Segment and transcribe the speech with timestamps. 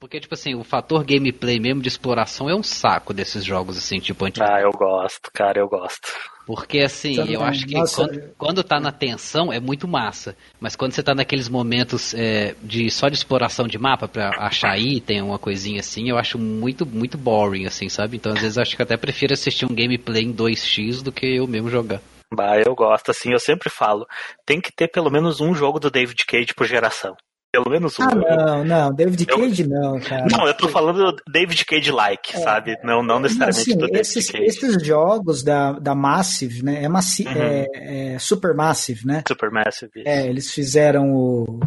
[0.00, 3.98] Porque, tipo assim, o fator gameplay mesmo de exploração é um saco desses jogos, assim,
[3.98, 4.24] tipo...
[4.40, 6.08] Ah, eu gosto, cara, eu gosto.
[6.46, 7.34] Porque, assim, Também.
[7.34, 10.36] eu acho que Nossa, quando, quando tá na tensão é muito massa.
[10.60, 14.78] Mas quando você tá naqueles momentos é, de só de exploração de mapa pra achar
[14.78, 18.16] item, uma coisinha assim, eu acho muito, muito boring, assim, sabe?
[18.16, 21.26] Então, às vezes, eu acho que até prefiro assistir um gameplay em 2x do que
[21.26, 22.00] eu mesmo jogar.
[22.32, 24.06] Bah, eu gosto, assim, eu sempre falo,
[24.46, 27.16] tem que ter pelo menos um jogo do David Cage por geração.
[27.50, 28.02] Pelo menos um.
[28.02, 29.68] Ah, não, não, David Cage eu...
[29.68, 30.26] não, cara.
[30.30, 32.76] Não, eu tô falando David Cage-like, é, sabe?
[32.84, 34.44] Não, não necessariamente assim, do David esses, Cage.
[34.44, 36.84] Esses jogos da, da Massive, né?
[36.84, 37.32] É, massi uhum.
[37.34, 39.22] é, é Supermassive, né?
[39.26, 40.02] Supermassive.
[40.04, 41.60] É, eles fizeram o.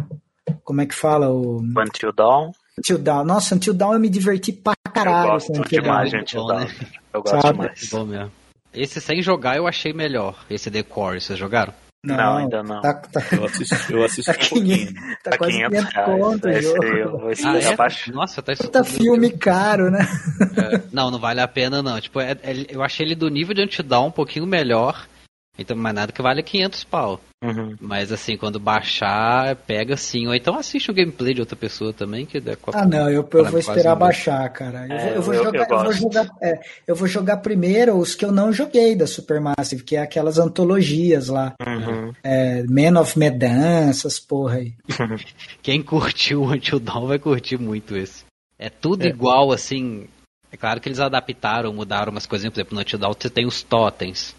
[0.62, 1.30] Como é que fala?
[1.30, 1.60] O.
[1.60, 2.52] Until Dawn.
[2.78, 3.24] Until Dawn.
[3.24, 5.26] Nossa, Until Dawn eu me diverti pra caralho.
[5.26, 6.60] Eu gosto demais de Until Dawn.
[6.60, 6.76] Né?
[7.12, 7.58] Eu gosto Sabe?
[7.58, 7.88] demais.
[7.90, 8.32] Bom mesmo.
[8.72, 10.46] Esse sem jogar eu achei melhor.
[10.48, 11.74] Esse The Core, vocês jogaram?
[12.04, 12.80] Não, não, ainda não.
[12.80, 14.94] Tá, tá, eu assisti, eu assisti tá um pouquinho.
[15.22, 17.30] Tá, tá quase 500, 500 conto o jogo.
[17.30, 18.12] Esse ah, é?
[18.12, 20.00] Nossa, tá Puta filme caro, né?
[20.56, 22.00] É, não, não vale a pena não.
[22.00, 25.06] Tipo, é, é, eu achei ele do nível de Antidown um pouquinho melhor.
[25.58, 27.20] Então, mais nada que vale 500 pau.
[27.42, 27.76] Uhum.
[27.80, 30.26] Mas assim, quando baixar, pega sim.
[30.26, 32.24] Ou então assiste um gameplay de outra pessoa também.
[32.24, 34.86] Que é ah, não, eu, eu vou esperar baixar, cara.
[34.86, 38.14] Eu, é, vou, eu, vou jogar, eu, vou jogar, é, eu vou jogar primeiro os
[38.14, 41.52] que eu não joguei da Supermassive, que é aquelas antologias lá.
[41.66, 42.12] Uhum.
[42.22, 44.72] É, Man of Medan, essas porra aí.
[45.60, 48.24] Quem curtiu o Until Dawn vai curtir muito esse.
[48.58, 49.08] É tudo é.
[49.08, 50.06] igual, assim.
[50.50, 52.54] É claro que eles adaptaram, mudaram umas coisinhas.
[52.54, 54.34] Por exemplo, no Until Dawn você tem os totens.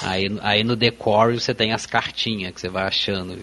[0.00, 3.38] Aí, aí no Decore você tem as cartinhas que você vai achando.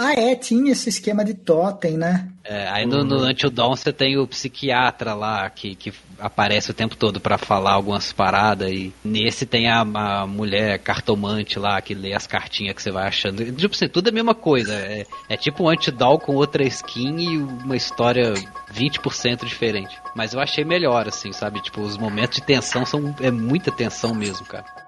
[0.00, 2.28] Ah, é, tinha esse esquema de totem, né?
[2.44, 3.30] É, aí no, no uhum.
[3.30, 7.72] Until Dawn você tem o psiquiatra lá, que, que aparece o tempo todo para falar
[7.72, 12.82] algumas paradas, e nesse tem a, a, mulher cartomante lá, que lê as cartinhas que
[12.82, 13.44] você vai achando.
[13.44, 17.16] Tipo assim, tudo é a mesma coisa, é, é tipo um Antidown com outra skin
[17.18, 18.34] e uma história
[18.72, 19.98] 20% diferente.
[20.14, 21.60] Mas eu achei melhor, assim, sabe?
[21.60, 24.87] Tipo, os momentos de tensão são é muita tensão mesmo, cara.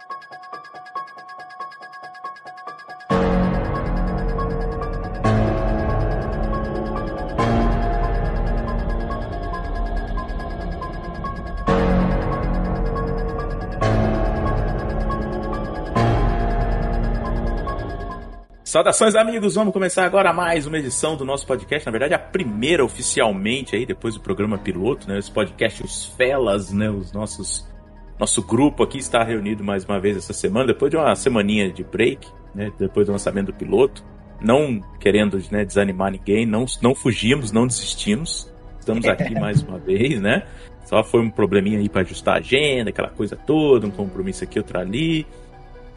[18.71, 19.57] Saudações, amigos!
[19.57, 21.85] Vamos começar agora mais uma edição do nosso podcast.
[21.85, 25.19] Na verdade, a primeira oficialmente aí, depois do programa piloto, né?
[25.19, 26.89] Esse podcast, os Felas, né?
[26.89, 27.69] Os nossos.
[28.17, 31.83] Nosso grupo aqui está reunido mais uma vez essa semana, depois de uma semaninha de
[31.83, 32.71] break, né?
[32.79, 34.05] Depois do lançamento do piloto.
[34.41, 38.55] Não querendo né, desanimar ninguém, não, não fugimos, não desistimos.
[38.79, 40.47] Estamos aqui mais uma vez, né?
[40.85, 44.61] Só foi um probleminha aí para ajustar a agenda, aquela coisa toda, um compromisso aqui,
[44.61, 45.27] outro ali.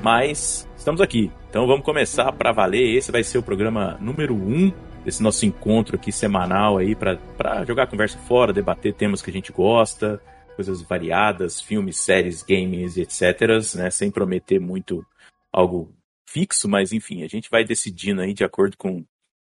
[0.01, 1.31] Mas estamos aqui.
[1.49, 2.95] Então vamos começar para valer.
[2.95, 4.73] Esse vai ser o programa número 1 um
[5.03, 9.51] desse nosso encontro aqui semanal aí para jogar conversa fora, debater temas que a gente
[9.51, 10.21] gosta,
[10.55, 13.41] coisas variadas, filmes, séries, games, etc,
[13.75, 15.05] né, sem prometer muito
[15.51, 15.93] algo
[16.27, 19.05] fixo, mas enfim, a gente vai decidindo aí de acordo com,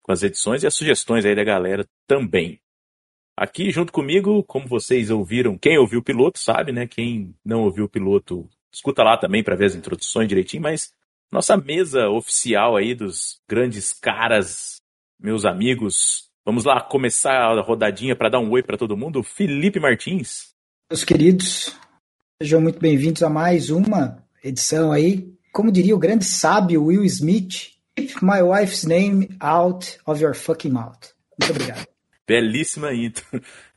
[0.02, 2.60] com as edições e as sugestões aí da galera também.
[3.38, 6.88] Aqui junto comigo, como vocês ouviram, quem ouviu o piloto sabe, né?
[6.88, 10.92] Quem não ouviu o piloto Escuta lá também para ver as introduções direitinho, mas
[11.32, 14.82] nossa mesa oficial aí dos grandes caras,
[15.18, 16.30] meus amigos.
[16.44, 19.24] Vamos lá começar a rodadinha para dar um oi para todo mundo.
[19.24, 20.50] Felipe Martins.
[20.92, 21.74] Meus queridos,
[22.42, 25.34] sejam muito bem-vindos a mais uma edição aí.
[25.54, 30.72] Como diria o grande sábio Will Smith, keep my wife's name out of your fucking
[30.72, 31.14] mouth.
[31.40, 31.88] Muito obrigado.
[32.28, 33.24] Belíssima intro.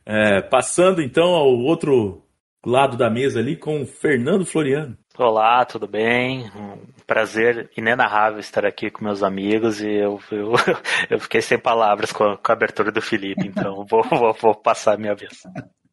[0.05, 2.21] É, passando então ao outro
[2.65, 4.97] lado da mesa ali com o Fernando Floriano.
[5.17, 6.49] Olá, tudo bem?
[6.55, 10.53] Um prazer inenarrável estar aqui com meus amigos e eu, eu,
[11.09, 14.55] eu fiquei sem palavras com a, com a abertura do Felipe, então vou, vou, vou,
[14.55, 15.43] passar a minha vez.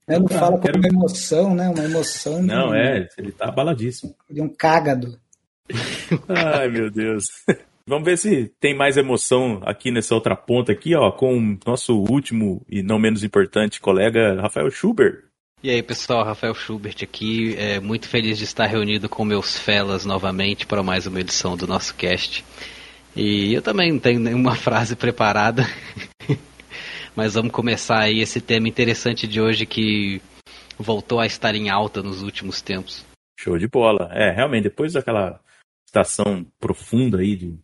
[0.06, 1.68] Eu não falo com uma emoção, né?
[1.68, 2.40] Uma emoção.
[2.40, 4.14] Não, é, ele tá abaladíssimo.
[4.30, 5.18] De um cágado.
[6.28, 7.26] Ai, meu Deus.
[7.88, 11.96] Vamos ver se tem mais emoção aqui nessa outra ponta aqui, ó, com o nosso
[11.96, 15.26] último e não menos importante colega Rafael Schubert.
[15.62, 20.04] E aí pessoal, Rafael Schubert aqui, é, muito feliz de estar reunido com meus felas
[20.04, 22.44] novamente para mais uma edição do nosso cast.
[23.16, 25.62] E eu também não tenho nenhuma frase preparada,
[27.16, 30.20] mas vamos começar aí esse tema interessante de hoje que
[30.78, 33.04] voltou a estar em alta nos últimos tempos.
[33.40, 34.10] Show de bola.
[34.12, 35.40] É, realmente, depois daquela
[35.86, 37.58] estação profunda aí de,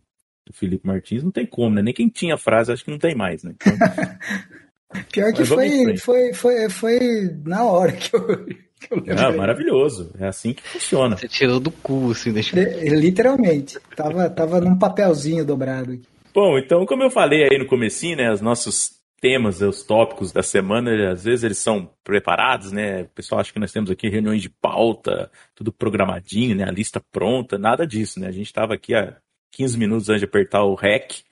[0.47, 1.83] do Felipe Martins, não tem como, né?
[1.83, 3.53] Nem quem tinha frase, acho que não tem mais, né?
[3.55, 3.73] Então...
[5.11, 6.99] Pior que foi, foi, foi, foi
[7.45, 8.45] na hora que eu.
[8.45, 10.11] Que eu ah, maravilhoso.
[10.19, 11.15] É assim que funciona.
[11.15, 12.99] Você tirou do cu, assim, deixa eu...
[12.99, 13.79] Literalmente.
[13.95, 15.99] Tava, tava num papelzinho dobrado.
[16.33, 20.43] Bom, então, como eu falei aí no comecinho, né, os nossos temas, os tópicos da
[20.43, 23.03] semana, às vezes eles são preparados, né?
[23.03, 26.65] O pessoal acha que nós temos aqui reuniões de pauta, tudo programadinho, né?
[26.65, 28.27] A lista pronta, nada disso, né?
[28.27, 29.15] A gente estava aqui há
[29.51, 31.23] 15 minutos antes de apertar o REC,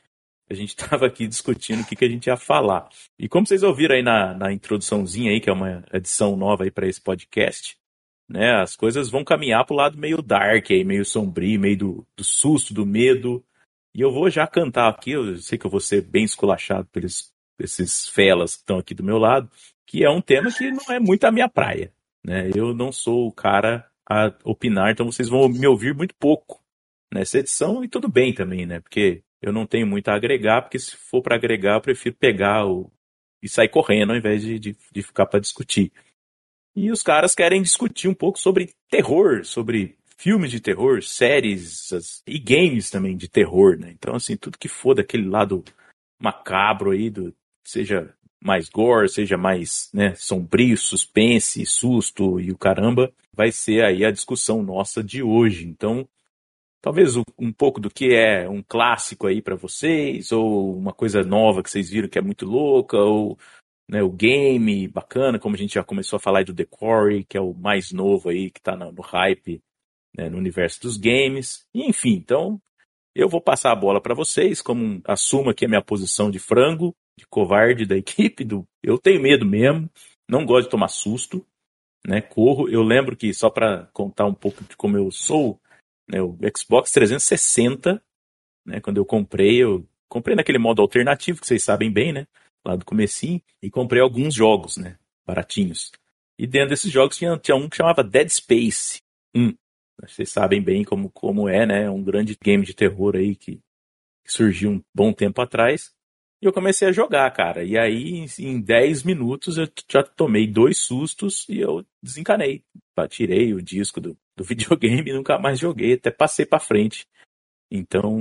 [0.52, 2.90] a gente estava aqui discutindo o que, que a gente ia falar.
[3.18, 6.72] E como vocês ouviram aí na, na introduçãozinha aí, que é uma edição nova aí
[6.72, 7.78] para esse podcast,
[8.30, 8.62] né?
[8.62, 12.24] As coisas vão caminhar para o lado meio dark aí, meio sombrio, meio do, do
[12.24, 13.44] susto, do medo.
[13.94, 17.32] E eu vou já cantar aqui, eu sei que eu vou ser bem esculachado pelos
[17.60, 19.50] esses felas que estão aqui do meu lado,
[19.86, 21.92] que é um tema que não é muito a minha praia.
[22.24, 22.50] Né?
[22.56, 26.62] Eu não sou o cara a opinar, então vocês vão me ouvir muito pouco
[27.14, 28.80] nessa edição e tudo bem também, né?
[28.80, 32.66] Porque eu não tenho muito a agregar, porque se for para agregar, eu prefiro pegar
[32.66, 32.92] o...
[33.42, 35.92] e sair correndo ao invés de, de, de ficar para discutir.
[36.76, 42.22] E os caras querem discutir um pouco sobre terror, sobre filmes de terror, séries as...
[42.28, 43.92] e games também de terror, né?
[43.92, 45.64] Então, assim, tudo que for daquele lado
[46.20, 47.34] macabro aí, do,
[47.66, 54.04] seja mais gore, seja mais né, sombrio, suspense, susto e o caramba, vai ser aí
[54.04, 55.68] a discussão nossa de hoje.
[55.68, 56.08] Então,
[56.82, 61.62] talvez um pouco do que é um clássico aí para vocês, ou uma coisa nova
[61.62, 63.38] que vocês viram que é muito louca, ou
[63.88, 67.38] né, o game bacana, como a gente já começou a falar do The Quarry, que
[67.38, 69.62] é o mais novo aí, que está no, hype
[70.18, 71.66] né, no universo dos games.
[71.74, 72.60] Enfim, então
[73.14, 76.96] eu vou passar a bola para vocês, como assumo que é minha posição de frango,
[77.18, 78.44] de covarde da equipe.
[78.44, 79.90] Do, eu tenho medo mesmo,
[80.28, 81.46] não gosto de tomar susto,
[82.08, 82.22] né?
[82.22, 82.68] Corro.
[82.70, 85.61] Eu lembro que, só para contar um pouco de como eu sou,
[86.12, 88.04] né, o Xbox 360,
[88.66, 92.28] né, quando eu comprei, eu comprei naquele modo alternativo, que vocês sabem bem, né?
[92.66, 94.98] Lá do comecinho, e comprei alguns jogos, né?
[95.26, 95.92] Baratinhos.
[96.38, 99.00] E dentro desses jogos tinha, tinha um que chamava Dead Space
[99.36, 99.54] 1.
[100.02, 101.90] Vocês sabem bem como, como é, né?
[101.90, 103.60] Um grande game de terror aí que,
[104.24, 105.92] que surgiu um bom tempo atrás.
[106.42, 107.64] E eu comecei a jogar, cara.
[107.64, 112.64] E aí, em 10 minutos, eu já tomei dois sustos e eu desencanei.
[113.10, 117.08] Tirei o disco do, do videogame e nunca mais joguei, até passei para frente.
[117.70, 118.20] Então,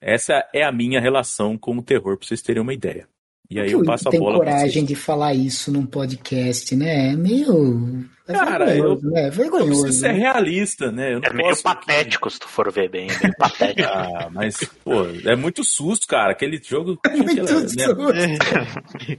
[0.00, 3.06] essa é a minha relação com o terror, pra vocês terem uma ideia.
[3.50, 4.38] E aí eu passo a bola.
[4.38, 7.10] Tem coragem de falar isso num podcast, né?
[7.10, 8.08] É meio.
[8.28, 9.26] É Cara, eu, né?
[9.26, 9.72] é vergonhoso.
[9.72, 11.14] Eu preciso ser realista, né?
[11.20, 12.34] é meio patético, que...
[12.34, 13.08] se tu for ver bem.
[13.10, 13.88] É meio patético.
[13.90, 16.30] ah, mas, pô, é muito susto, cara.
[16.30, 16.96] Aquele jogo.
[17.10, 17.76] É muito aquela, susto.
[17.76, 18.38] Né?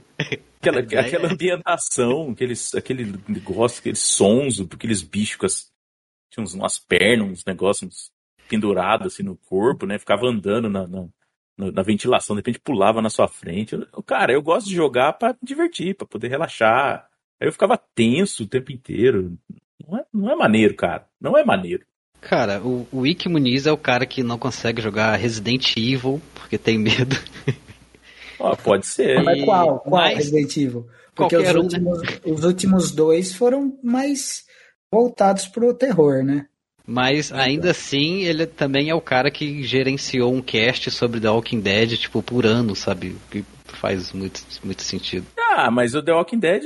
[0.58, 5.71] aquela, aquela ambientação, aqueles, aquele negócio, aqueles sons, aqueles bichos com as,
[6.32, 8.10] tinha uns, umas pernas, uns negócios
[8.48, 9.98] pendurados assim no corpo, né?
[9.98, 11.06] Ficava andando na, na
[11.56, 13.74] na ventilação, de repente pulava na sua frente.
[13.74, 17.06] Eu, cara, eu gosto de jogar para divertir, para poder relaxar.
[17.40, 19.36] Aí eu ficava tenso o tempo inteiro.
[19.86, 21.06] Não é, não é maneiro, cara.
[21.20, 21.84] Não é maneiro.
[22.20, 26.56] Cara, o, o Ike Muniz é o cara que não consegue jogar Resident Evil porque
[26.56, 27.16] tem medo.
[28.38, 29.22] Oh, pode ser.
[29.22, 29.80] Mas qual?
[29.80, 30.18] Qual Mas...
[30.18, 30.88] Resident Evil?
[31.14, 32.08] Porque os, um, últimos, né?
[32.24, 34.46] os últimos dois foram mais
[34.92, 36.46] voltados pro terror, né?
[36.86, 41.60] Mas ainda assim, ele também é o cara que gerenciou um cast sobre The Walking
[41.60, 43.16] Dead, tipo, por ano, sabe?
[43.30, 45.26] Que faz muito, muito sentido.
[45.38, 46.64] Ah, mas o The Walking Dead,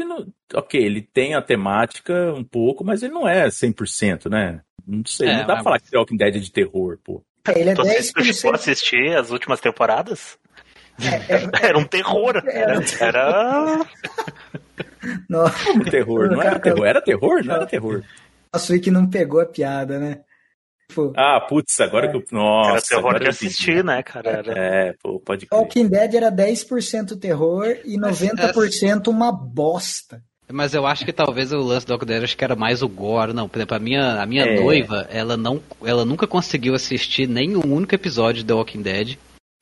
[0.55, 4.61] ok, ele tem a temática um pouco, mas ele não é 100%, né?
[4.87, 5.55] Não sei, é, não dá mas...
[5.57, 7.23] pra falar que The Walking Dead é de terror, pô.
[7.55, 8.41] Ele é tu 10%.
[8.41, 10.39] Tu assistir as últimas temporadas?
[11.01, 12.43] É, é, era um terror.
[12.47, 12.83] Era.
[13.01, 13.87] era...
[15.29, 15.45] Não.
[15.65, 16.31] Como terror?
[16.31, 16.87] Não era terror?
[16.87, 17.45] Era terror?
[17.45, 18.03] Não era terror.
[18.53, 20.21] Nossa, o que não pegou a piada, né?
[20.95, 21.13] Pô.
[21.17, 22.11] Ah, putz, agora é.
[22.11, 22.25] que eu.
[22.31, 22.71] Nossa.
[22.71, 24.31] Era terror de assistir, né, cara?
[24.31, 24.53] Era...
[24.53, 25.59] É, pô, pode crer.
[25.59, 30.23] Walking Dead era 10% terror e 90% uma bosta.
[30.49, 32.89] Mas eu acho que talvez o lance do Walking Dead acho que era mais o
[32.89, 33.49] gore, não.
[33.49, 34.61] Por exemplo, a minha, a minha é.
[34.61, 39.19] noiva, ela não, ela nunca conseguiu assistir nenhum único episódio de The Walking Dead,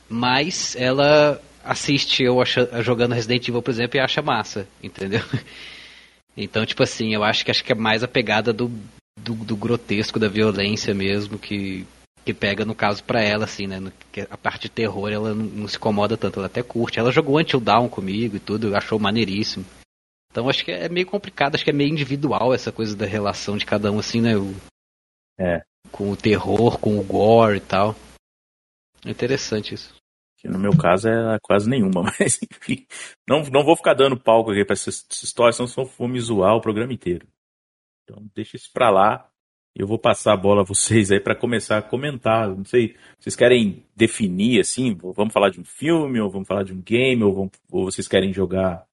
[0.08, 2.36] mas ela assiste eu
[2.82, 5.20] jogando Resident Evil, por exemplo, e acha massa, entendeu?
[6.36, 8.68] Então, tipo assim, eu acho que acho que é mais a pegada do,
[9.16, 11.86] do, do grotesco, da violência mesmo, que,
[12.24, 13.80] que pega no caso para ela, assim, né?
[14.28, 16.98] A parte de terror ela não, não, se incomoda tanto, ela até curte.
[16.98, 19.64] Ela jogou Until Down comigo e tudo, achou maneiríssimo.
[20.32, 23.56] Então acho que é meio complicado, acho que é meio individual essa coisa da relação
[23.56, 24.36] de cada um, assim, né?
[24.36, 24.52] O,
[25.38, 25.62] é.
[25.92, 27.94] Com o terror, com o gore e tal.
[29.06, 29.94] É interessante isso
[30.44, 32.86] que no meu caso é quase nenhuma, mas enfim,
[33.26, 36.54] não, não vou ficar dando palco aqui para essa, essa história, senão for me zoar
[36.54, 37.26] o programa inteiro.
[38.02, 39.26] Então deixa isso para lá.
[39.74, 42.46] Eu vou passar a bola a vocês aí para começar a comentar.
[42.48, 44.94] Não sei, vocês querem definir assim?
[44.94, 48.06] Vamos falar de um filme, ou vamos falar de um game, ou, vamos, ou vocês
[48.06, 48.84] querem jogar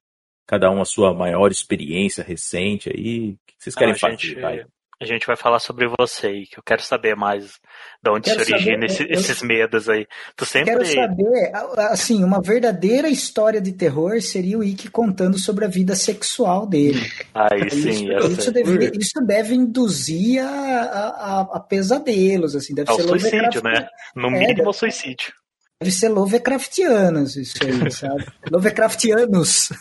[0.47, 3.31] cada um a sua maior experiência recente aí?
[3.31, 4.17] O que vocês querem não, fazer?
[4.17, 4.67] Gente,
[5.03, 7.59] a gente vai falar sobre você aí, que eu quero saber mais
[8.03, 10.05] de onde Quero se origina saber, esse- eu- esses medos aí.
[10.35, 10.71] Tu sempre.
[10.71, 11.51] Quero saber,
[11.89, 17.01] assim, uma verdadeira história de terror seria o Ike contando sobre a vida sexual dele.
[17.33, 22.95] Aí sim, isso, ia isso, deve induzir a, a, a- pesadelos, assim, deve É o
[22.97, 23.87] ser suicídio, né?
[24.15, 25.33] No É, mínimo, deve- o suicídio.
[25.81, 28.23] Deve ser Lovecraftianos, isso aí, sabe?
[28.51, 29.71] Lovecraftianos.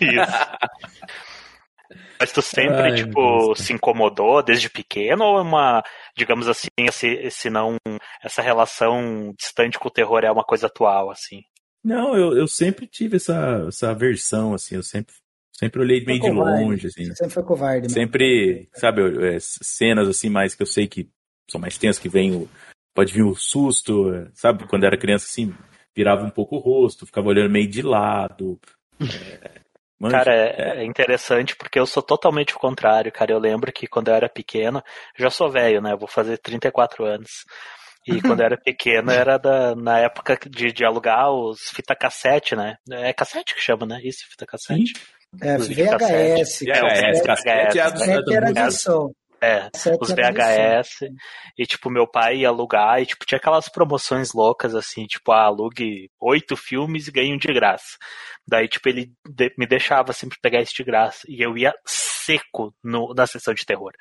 [0.00, 0.32] Isso.
[2.18, 3.58] Mas tu sempre, Ai, tipo, Deus.
[3.58, 5.82] se incomodou desde pequeno ou é uma,
[6.16, 7.76] digamos assim, esse, esse não,
[8.22, 11.42] essa relação distante com o terror é uma coisa atual, assim?
[11.84, 15.14] Não, eu, eu sempre tive essa, essa aversão, assim, eu sempre,
[15.52, 16.64] sempre olhei meio de covarde.
[16.64, 17.04] longe, assim.
[17.04, 17.92] Você sempre foi covarde, né?
[17.92, 21.10] Sempre, sabe, eu- é, cenas assim mais que eu sei que
[21.50, 22.48] são mais tensas, que vem o.
[22.94, 24.66] Pode vir o susto, sabe?
[24.68, 25.52] Quando era criança, assim,
[25.94, 28.58] virava um pouco o rosto, ficava olhando meio de lado.
[29.00, 29.60] é,
[30.04, 33.32] manja, Cara, é, é interessante porque eu sou totalmente o contrário, cara.
[33.32, 34.82] Eu lembro que quando eu era pequeno,
[35.18, 35.92] já sou velho, né?
[35.92, 37.30] Eu vou fazer 34 anos.
[38.06, 42.54] E quando eu era pequeno, era da, na época de, de alugar os fita cassete,
[42.54, 42.76] né?
[42.90, 43.98] É cassete que chama, né?
[44.04, 44.92] Isso, fita cassete.
[45.42, 45.68] É, Os VHS.
[45.68, 46.64] videocassete.
[46.64, 48.70] VHS, cassete- cassete, é a do- cassete era da de música.
[48.70, 48.70] som.
[48.70, 49.06] É, Cassete os era de som.
[49.08, 49.14] VHS.
[51.58, 55.44] E, tipo, meu pai ia alugar e, tipo, tinha aquelas promoções loucas, assim, tipo, ah,
[55.44, 57.96] alugue oito filmes e ganhe um de graça.
[58.46, 59.12] Daí, tipo, ele
[59.58, 61.20] me deixava sempre pegar esse de graça.
[61.28, 63.92] E eu ia seco no, na sessão de terror.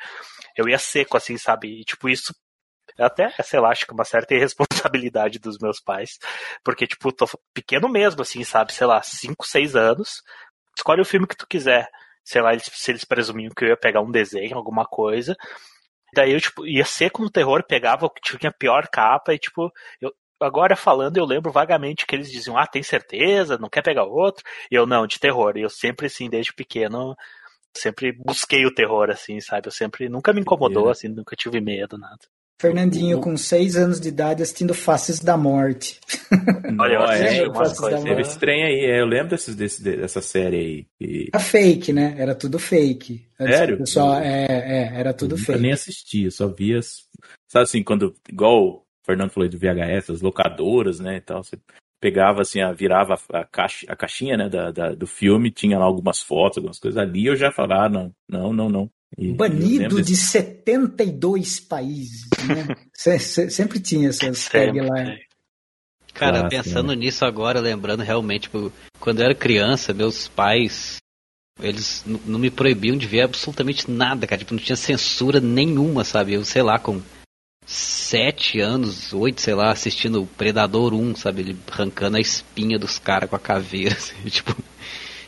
[0.58, 1.82] Eu ia seco, assim, sabe?
[1.82, 2.34] E, tipo, isso
[2.98, 6.20] até, sei lá, acho que uma certa irresponsabilidade dos meus pais.
[6.64, 8.74] Porque, tipo, tô pequeno mesmo, assim, sabe?
[8.74, 10.22] Sei lá, cinco, seis anos.
[10.76, 11.88] Escolhe o filme que tu quiser.
[12.24, 15.36] Sei lá, eles- se eles presumiam que eu ia pegar um desenho, alguma coisa.
[16.16, 19.40] Daí eu, tipo, ia seco no terror, pegava o que tinha a pior capa e,
[19.40, 23.82] tipo, eu, agora falando, eu lembro vagamente que eles diziam, ah, tem certeza, não quer
[23.84, 24.44] pegar outro?
[24.72, 25.58] E eu, não, de terror.
[25.58, 27.16] E eu sempre, assim, desde pequeno,
[27.76, 29.68] sempre busquei o terror, assim, sabe?
[29.68, 30.92] Eu sempre, nunca me incomodou, Doideira.
[30.92, 32.20] assim, nunca tive medo, nada.
[32.62, 36.00] Fernandinho, com seis anos de idade, assistindo Faces da Morte.
[36.80, 38.00] Olha, eu é, umas coisas.
[38.00, 38.10] Morte.
[38.10, 40.88] teve esse trem aí, é, eu lembro desses, desse, dessa série aí.
[41.02, 42.16] E, Era fake, né?
[42.18, 43.26] Era tudo fake.
[43.40, 43.78] Antes Sério?
[43.78, 45.60] Pessoal, é, é, era tudo eu fake.
[45.60, 46.80] nem assistia, só via.
[46.80, 47.04] as-
[47.52, 48.16] Sabe assim, quando.
[48.30, 51.18] Igual o Fernando falou aí do VHS, as locadoras, né?
[51.18, 51.58] E tal, você
[52.02, 55.86] pegava assim, a, virava a, caixa, a caixinha né, da, da- do filme, tinha lá
[55.86, 58.92] algumas fotos, algumas coisas ali, eu já falava, ah, não, não, não, não.
[59.18, 62.76] E- Banido de 72 países, né?
[62.94, 64.80] Se- se- sempre tinha essas Sempre.
[64.82, 65.20] taglines.
[66.14, 70.98] Cara, Clássico, pensando nisso agora, lembrando realmente, tipo, quando eu era criança, meus pais,
[71.60, 74.40] eles não me proibiam de ver absolutamente nada, cara.
[74.40, 76.34] Tipo, não tinha censura nenhuma, sabe?
[76.34, 77.02] Eu, sei lá, com
[77.66, 81.42] sete anos, oito, sei lá, assistindo o Predador 1, sabe?
[81.42, 84.56] Ele arrancando a espinha dos caras com a caveira, assim, tipo...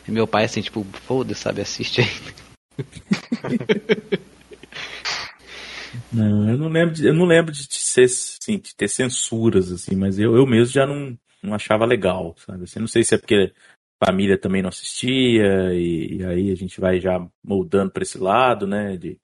[0.06, 1.60] E meu pai, assim, tipo, foda-se, sabe?
[1.62, 2.08] Assiste aí.
[6.12, 9.94] Não, eu não lembro de, eu não lembro de ser, assim, de ter censuras, assim,
[9.96, 12.64] mas eu, eu mesmo já não, não achava legal, sabe?
[12.64, 13.52] Assim, não sei se é porque
[14.00, 18.18] a família também não assistia, e, e aí a gente vai já moldando para esse
[18.18, 18.96] lado, né?
[18.96, 19.18] De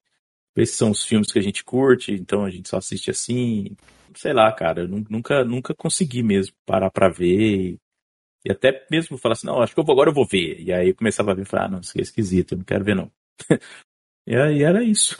[0.57, 3.75] se são os filmes que a gente curte, então a gente só assiste assim.
[4.15, 7.73] Sei lá, cara, eu nu- nunca, nunca consegui mesmo parar pra ver.
[7.73, 7.79] E,
[8.45, 10.59] e até mesmo falar assim, não, acho que eu vou, agora eu vou ver.
[10.61, 12.65] E aí eu começava a ver e falar, ah, não, isso é esquisito, eu não
[12.65, 13.11] quero ver, não.
[14.27, 15.15] e era isso.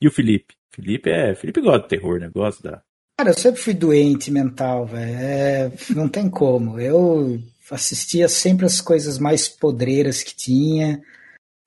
[0.00, 0.54] E o Felipe?
[0.74, 1.34] Felipe é.
[1.34, 2.28] Felipe gosta de terror, né?
[2.28, 2.82] Gosta da.
[3.18, 5.16] Cara, eu sempre fui doente mental, velho.
[5.16, 6.80] É, não tem como.
[6.80, 11.02] Eu assistia sempre as coisas mais podreiras que tinha,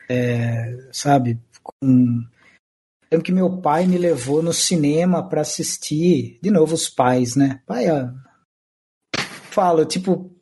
[0.09, 1.39] é, sabe?
[1.63, 2.23] Com...
[3.23, 7.61] Que meu pai me levou no cinema para assistir, de novo, os pais, né?
[7.65, 8.09] Pai, ó,
[9.49, 10.34] falo, tipo,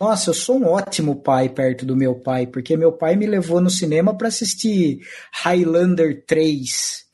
[0.00, 3.60] nossa, eu sou um ótimo pai perto do meu pai, porque meu pai me levou
[3.60, 5.00] no cinema para assistir
[5.32, 7.06] Highlander 3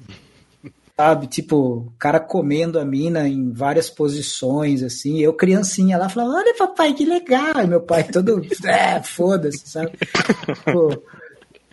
[0.96, 1.26] sabe?
[1.26, 5.20] Tipo, o cara comendo a mina em várias posições, assim.
[5.20, 7.62] Eu, criancinha lá, falava, olha, papai, que legal.
[7.62, 9.92] E meu pai todo, é, foda-se, sabe?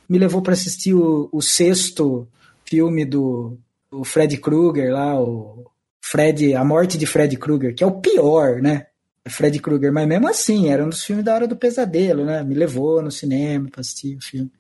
[0.10, 2.28] Me levou para assistir o, o sexto
[2.66, 3.58] filme do,
[3.92, 5.66] do Fred Krueger lá, o
[6.02, 8.88] Fred, A Morte de Fred Krueger, que é o pior, né?
[9.30, 12.44] Fred Krueger, mas mesmo assim, era um dos filmes da Hora do Pesadelo, né?
[12.44, 14.52] Me levou no cinema para assistir o filme.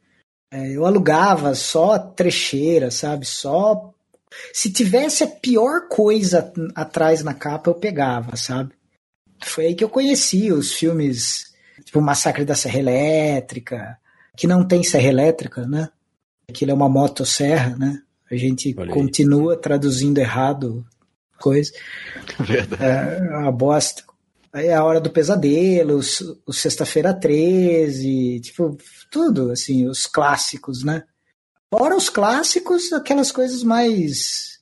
[0.52, 3.26] É, eu alugava só trecheira, sabe?
[3.26, 3.94] Só
[4.54, 8.74] se tivesse a pior coisa atrás na capa, eu pegava, sabe?
[9.44, 11.54] Foi aí que eu conheci os filmes,
[11.84, 13.98] tipo Massacre da Serra Elétrica,
[14.36, 15.90] que não tem serra elétrica, né?
[16.50, 18.02] Aquilo é uma motosserra, né?
[18.30, 18.94] A gente Olha aí.
[18.94, 20.86] continua traduzindo errado
[21.38, 21.72] coisa.
[22.40, 22.84] Verdade.
[22.84, 24.04] É uma bosta.
[24.54, 26.00] É a Hora do Pesadelo,
[26.46, 28.78] o Sexta-feira 13, tipo,
[29.10, 31.04] tudo, assim, os clássicos, né?
[31.74, 34.60] Fora os clássicos, aquelas coisas mais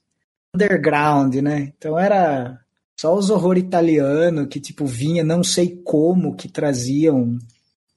[0.54, 1.74] underground, né?
[1.78, 2.60] Então era
[3.00, 7.40] só os horror italiano que tipo vinha, não sei como que traziam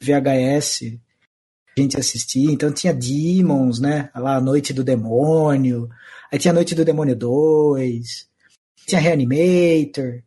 [0.01, 0.99] VHS
[1.77, 2.51] a gente assistia.
[2.51, 4.11] Então tinha Demons, né?
[4.15, 5.89] Lá a Noite do Demônio.
[6.31, 8.29] Aí tinha Noite do Demônio 2.
[8.87, 10.23] Tinha Reanimator.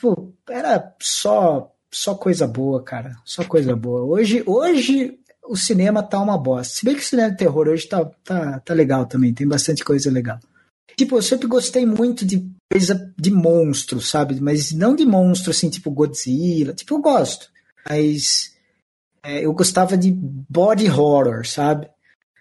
[0.00, 3.16] Pô, era só só coisa boa, cara.
[3.24, 4.02] Só coisa boa.
[4.02, 6.74] Hoje, hoje o cinema tá uma bosta.
[6.74, 9.84] Se bem que o cinema de terror hoje tá, tá, tá legal também, tem bastante
[9.84, 10.38] coisa legal.
[10.96, 14.40] Tipo, eu sempre gostei muito de coisa de monstro, sabe?
[14.40, 16.72] Mas não de monstro assim, tipo Godzilla.
[16.72, 17.48] Tipo, eu gosto.
[17.88, 18.54] Mas
[19.22, 21.88] é, eu gostava de body horror, sabe?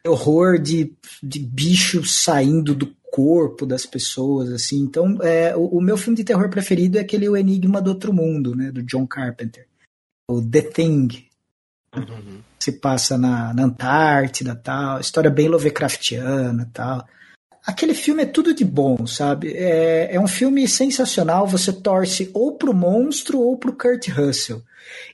[0.06, 4.80] Horror de, de bicho saindo do corpo das pessoas, assim.
[4.80, 8.14] Então, é, o, o, meu filme de terror preferido é aquele O Enigma do Outro
[8.14, 8.72] Mundo, né?
[8.72, 9.68] Do John Carpenter.
[10.30, 11.26] O The Thing.
[11.96, 12.42] Uhum.
[12.60, 15.00] Se passa na, na Antártida tal.
[15.00, 17.06] História bem Lovecraftiana tal.
[17.66, 19.54] Aquele filme é tudo de bom, sabe?
[19.54, 21.46] É, é um filme sensacional.
[21.48, 24.64] Você torce ou pro monstro ou pro Kurt Russell.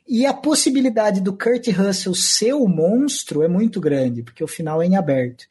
[0.07, 4.81] E a possibilidade do Kurt Russell ser o monstro é muito grande, porque o final
[4.81, 5.45] é em aberto.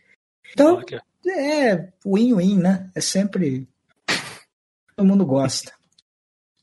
[0.53, 0.81] Então,
[1.27, 2.91] é win-win, né?
[2.95, 3.69] É sempre.
[4.97, 5.73] Todo mundo gosta.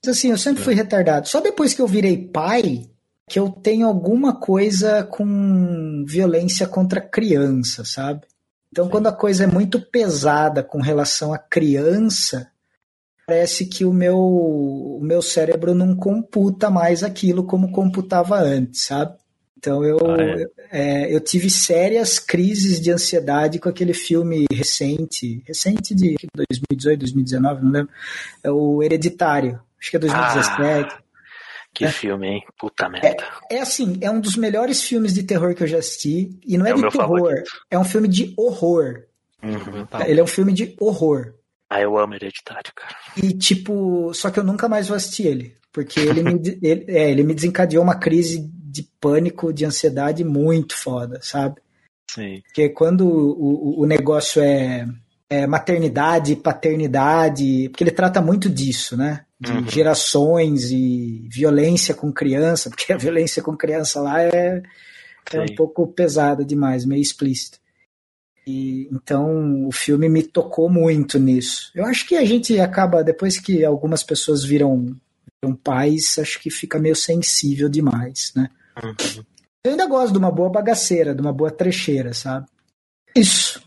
[0.03, 1.27] Mas assim, eu sempre fui retardado.
[1.27, 2.89] Só depois que eu virei pai
[3.29, 8.27] que eu tenho alguma coisa com violência contra criança, sabe?
[8.69, 12.51] Então, quando a coisa é muito pesada com relação à criança,
[13.25, 19.17] parece que o meu, o meu cérebro não computa mais aquilo como computava antes, sabe?
[19.61, 20.23] Então eu, ah,
[20.71, 21.05] é?
[21.05, 27.63] É, eu tive sérias crises de ansiedade com aquele filme recente, recente de 2018, 2019,
[27.63, 27.93] não lembro,
[28.43, 30.89] é o Hereditário, acho que é 2017.
[30.91, 31.01] Ah,
[31.71, 31.91] que é.
[31.91, 32.43] filme, hein?
[32.57, 33.23] Puta merda.
[33.51, 36.57] É, é, assim, é um dos melhores filmes de terror que eu já assisti, e
[36.57, 37.51] não é, é de terror, favorito.
[37.69, 39.03] é um filme de horror.
[39.43, 40.09] Uhum, tá.
[40.09, 41.35] Ele é um filme de horror.
[41.69, 42.95] Ah, eu amo Hereditário, cara.
[43.15, 47.11] E tipo, só que eu nunca mais vou assistir ele, porque ele me, ele, é,
[47.11, 51.61] ele me desencadeou uma crise de pânico, de ansiedade muito foda, sabe?
[52.09, 52.41] Sim.
[52.45, 54.87] Porque quando o, o negócio é,
[55.29, 59.25] é maternidade, paternidade, porque ele trata muito disso, né?
[59.39, 59.67] De uhum.
[59.69, 64.61] gerações e violência com criança, porque a violência com criança lá é,
[65.31, 67.57] é um pouco pesada demais, meio explícita.
[68.45, 71.71] E, então o filme me tocou muito nisso.
[71.73, 74.95] Eu acho que a gente acaba, depois que algumas pessoas viram,
[75.43, 78.49] viram pais, acho que fica meio sensível demais, né?
[78.81, 79.23] Uhum.
[79.63, 82.47] Eu ainda gosto de uma boa bagaceira, de uma boa trecheira, sabe?
[83.15, 83.61] Isso.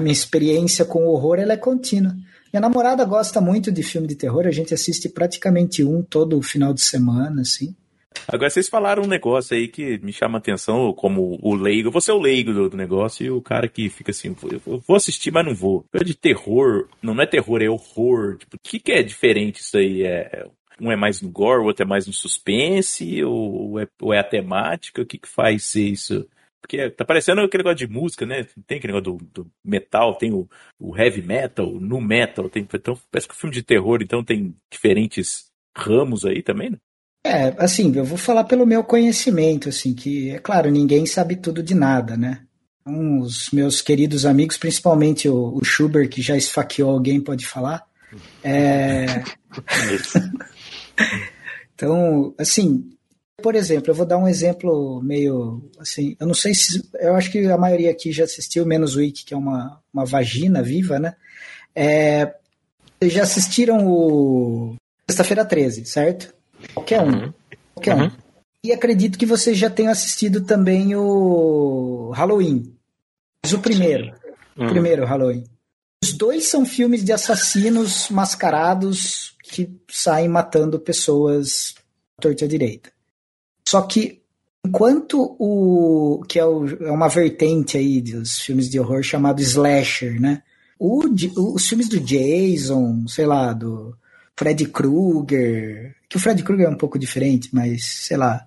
[0.00, 2.14] Minha experiência com o horror ela é contínua.
[2.52, 6.72] Minha namorada gosta muito de filme de terror, a gente assiste praticamente um todo final
[6.72, 7.74] de semana, assim.
[8.26, 11.90] Agora, vocês falaram um negócio aí que me chama a atenção como o leigo.
[11.90, 14.34] Você é o leigo do, negócio e o cara que fica assim,
[14.66, 15.84] eu vou assistir, mas não vou.
[16.04, 18.38] De terror, não é terror, é horror.
[18.38, 20.02] Tipo, o que, que é diferente isso aí?
[20.02, 20.46] É
[20.80, 24.18] um é mais no gore, o outro é mais no suspense, ou é, ou é
[24.18, 25.02] a temática?
[25.02, 26.28] O que, que faz ser isso?
[26.60, 28.46] Porque tá parecendo aquele negócio de música, né?
[28.66, 32.66] Tem aquele negócio do, do metal, tem o, o, heavy metal, o nu metal, tem,
[32.72, 36.76] então parece que o filme de terror, então tem diferentes ramos aí também, né?
[37.24, 41.62] É, assim, eu vou falar pelo meu conhecimento, assim, que, é claro, ninguém sabe tudo
[41.62, 42.42] de nada, né?
[42.80, 47.84] Então, os meus queridos amigos, principalmente o, o Schubert, que já esfaqueou alguém, pode falar.
[48.42, 49.22] É...
[51.74, 52.90] então, assim,
[53.42, 56.82] por exemplo, eu vou dar um exemplo meio assim, eu não sei se.
[56.94, 60.04] Eu acho que a maioria aqui já assistiu, menos o Wiki, que é uma, uma
[60.04, 61.14] vagina viva, né?
[61.74, 62.34] É,
[62.98, 64.74] vocês já assistiram o
[65.08, 66.34] Sexta-feira 13, certo?
[66.74, 67.06] Qualquer um.
[67.06, 67.32] Uhum.
[67.74, 68.02] Qualquer um.
[68.02, 68.10] Uhum.
[68.62, 72.74] E acredito que vocês já tenham assistido também o Halloween.
[73.42, 74.12] Mas o primeiro.
[74.56, 74.66] Uhum.
[74.66, 75.44] O primeiro Halloween.
[76.02, 81.74] Os dois são filmes de assassinos mascarados que saem matando pessoas
[82.20, 82.90] torta à direita.
[83.66, 84.22] Só que
[84.64, 90.20] enquanto o que é, o, é, uma vertente aí dos filmes de horror chamado slasher,
[90.20, 90.42] né?
[90.78, 91.02] O,
[91.54, 93.96] os filmes do Jason, sei lá, do
[94.36, 98.46] Freddy Krueger, que o Freddy Krueger é um pouco diferente, mas sei lá,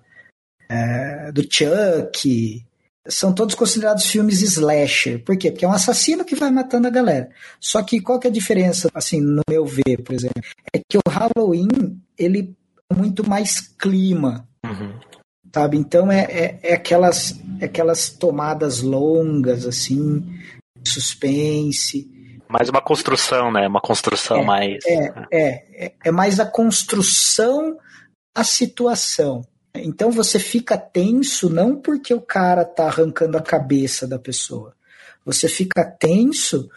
[0.68, 2.64] é, do Chuck,
[3.08, 5.22] são todos considerados filmes slasher.
[5.24, 5.50] Por quê?
[5.50, 7.30] Porque é um assassino que vai matando a galera.
[7.60, 10.40] Só que qual que é a diferença, assim, no meu ver, por exemplo?
[10.72, 12.54] É que o Halloween, ele
[12.90, 14.46] é muito mais clima.
[14.64, 14.98] Uhum.
[15.54, 15.76] Sabe?
[15.76, 20.24] Então é, é, é, aquelas, é aquelas tomadas longas, assim,
[20.84, 22.10] suspense.
[22.48, 23.66] Mais uma construção, né?
[23.66, 24.84] Uma construção é, mais.
[24.86, 27.76] É, é, é, é mais a construção
[28.34, 29.44] a situação.
[29.74, 34.74] Então você fica tenso não porque o cara tá arrancando a cabeça da pessoa,
[35.24, 36.68] Você fica tenso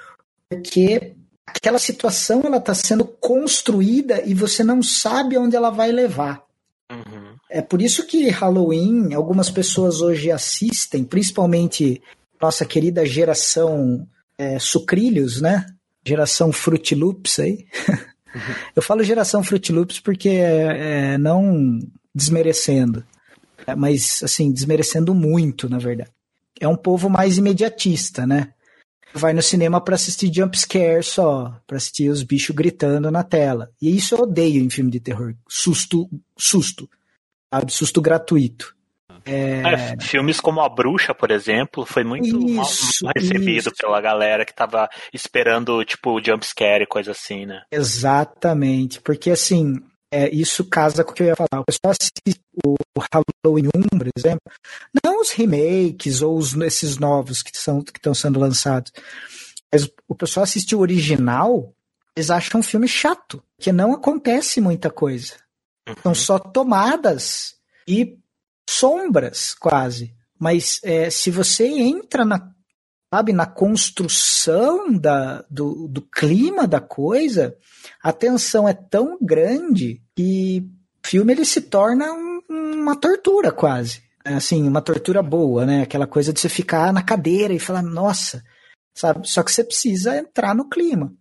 [0.49, 1.13] porque
[1.45, 6.43] aquela situação ela está sendo construída e você não sabe onde ela vai levar.
[6.91, 7.35] Uhum.
[7.49, 12.01] É por isso que Halloween, algumas pessoas hoje assistem, principalmente
[12.41, 15.65] nossa querida geração é, sucrilhos, né?
[16.05, 17.65] Geração Fruit Loops aí.
[17.89, 17.95] Uhum.
[18.75, 21.79] Eu falo geração Fruit Loops porque é, é não
[22.15, 23.03] desmerecendo,
[23.67, 26.09] é, mas assim, desmerecendo muito, na verdade.
[26.59, 28.53] É um povo mais imediatista, né?
[29.15, 33.71] vai no cinema para assistir jump scare só, para assistir os bichos gritando na tela.
[33.81, 35.33] E isso eu odeio em filme de terror.
[35.47, 36.89] Susto, susto.
[37.53, 37.71] Sabe?
[37.71, 38.75] Susto gratuito.
[39.25, 39.61] É...
[39.61, 43.71] É, filmes como A Bruxa, por exemplo, foi muito isso, mal recebido isso.
[43.79, 47.63] pela galera que tava esperando, tipo, jump scare e coisa assim, né?
[47.71, 49.81] Exatamente, porque assim,
[50.15, 51.61] é, isso casa com o que eu ia falar.
[51.61, 52.75] O pessoal assiste o
[53.43, 54.41] Halloween 1, por exemplo,
[55.03, 58.93] não os remakes ou os, esses novos que são que estão sendo lançados,
[59.71, 61.73] mas o pessoal assiste o original,
[62.15, 65.33] eles acham um filme chato, que não acontece muita coisa.
[65.85, 65.95] Uhum.
[66.01, 68.17] São só tomadas e
[68.69, 70.15] sombras, quase.
[70.39, 72.53] Mas é, se você entra na,
[73.13, 77.57] sabe, na construção da, do, do clima da coisa,
[78.01, 84.03] a tensão é tão grande o filme ele se torna um, uma tortura quase.
[84.23, 85.83] Assim, uma tortura boa, né?
[85.83, 88.43] Aquela coisa de você ficar na cadeira e falar, nossa,
[88.95, 89.27] sabe?
[89.29, 91.13] Só que você precisa entrar no clima.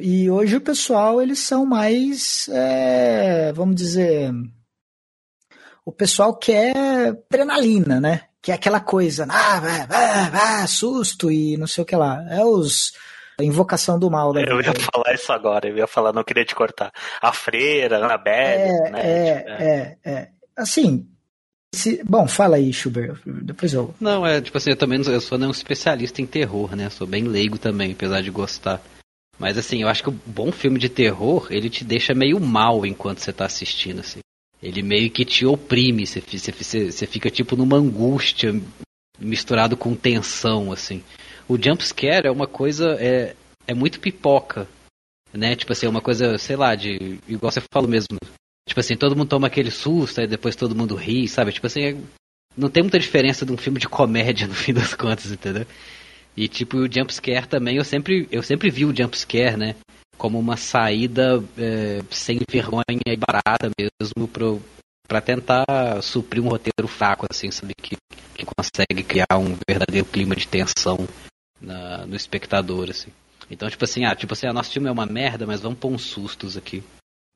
[0.00, 4.32] E hoje o pessoal, eles são mais, é, vamos dizer,
[5.84, 8.22] o pessoal quer adrenalina, né?
[8.42, 12.24] Que é aquela coisa, ah, vai, vai, susto e não sei o que lá.
[12.30, 12.92] É os
[13.42, 14.32] invocação do mal.
[14.32, 16.92] Da eu ia falar isso agora, eu ia falar, não queria te cortar.
[17.20, 19.00] A freira, a Annabelle, é, né?
[19.02, 20.28] É, tipo, é, é, é.
[20.56, 21.08] Assim,
[21.74, 23.92] se, bom, fala aí, Schubert, depois eu...
[24.00, 26.88] Não, é, tipo assim, eu também eu sou não um especialista em terror, né?
[26.90, 28.80] Sou bem leigo também, apesar de gostar.
[29.38, 32.86] Mas assim, eu acho que o bom filme de terror, ele te deixa meio mal
[32.86, 34.20] enquanto você tá assistindo, assim.
[34.62, 38.54] Ele meio que te oprime, você, você, você fica tipo numa angústia
[39.18, 41.02] misturado com tensão, assim
[41.48, 42.96] o jump scare é uma coisa.
[43.00, 43.34] É,
[43.66, 44.68] é muito pipoca.
[45.32, 45.56] Né?
[45.56, 47.18] Tipo assim, é uma coisa, sei lá, de.
[47.28, 48.16] Igual você falou mesmo.
[48.68, 51.52] Tipo assim, todo mundo toma aquele susto, aí depois todo mundo ri, sabe?
[51.52, 51.96] Tipo assim, é,
[52.56, 55.66] não tem muita diferença de um filme de comédia no fim das contas, entendeu?
[56.36, 59.76] E tipo, o jump scare também, eu sempre, eu sempre vi o jump scare, né?
[60.16, 64.60] Como uma saída é, sem vergonha e barata mesmo pro,
[65.06, 65.64] pra tentar
[66.02, 67.72] suprir um roteiro fraco, assim, sabe?
[67.80, 67.96] Que,
[68.34, 71.06] que consegue criar um verdadeiro clima de tensão
[71.64, 73.10] na, no espectador, assim.
[73.50, 75.90] Então, tipo assim, ah, tipo assim, ah, nosso filme é uma merda, mas vamos pôr
[75.90, 76.82] uns sustos aqui.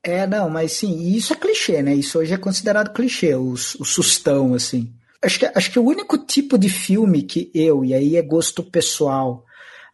[0.03, 1.95] É, não, mas sim, isso é clichê, né?
[1.95, 4.93] Isso hoje é considerado clichê, o, o sustão, assim.
[5.21, 8.63] Acho que, acho que o único tipo de filme que eu, e aí é gosto
[8.63, 9.45] pessoal,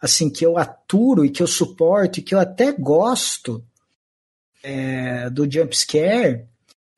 [0.00, 3.64] assim, que eu aturo e que eu suporto e que eu até gosto
[4.62, 6.44] é, do jump scare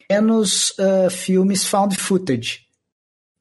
[0.09, 2.66] é nos uh, filmes found footage.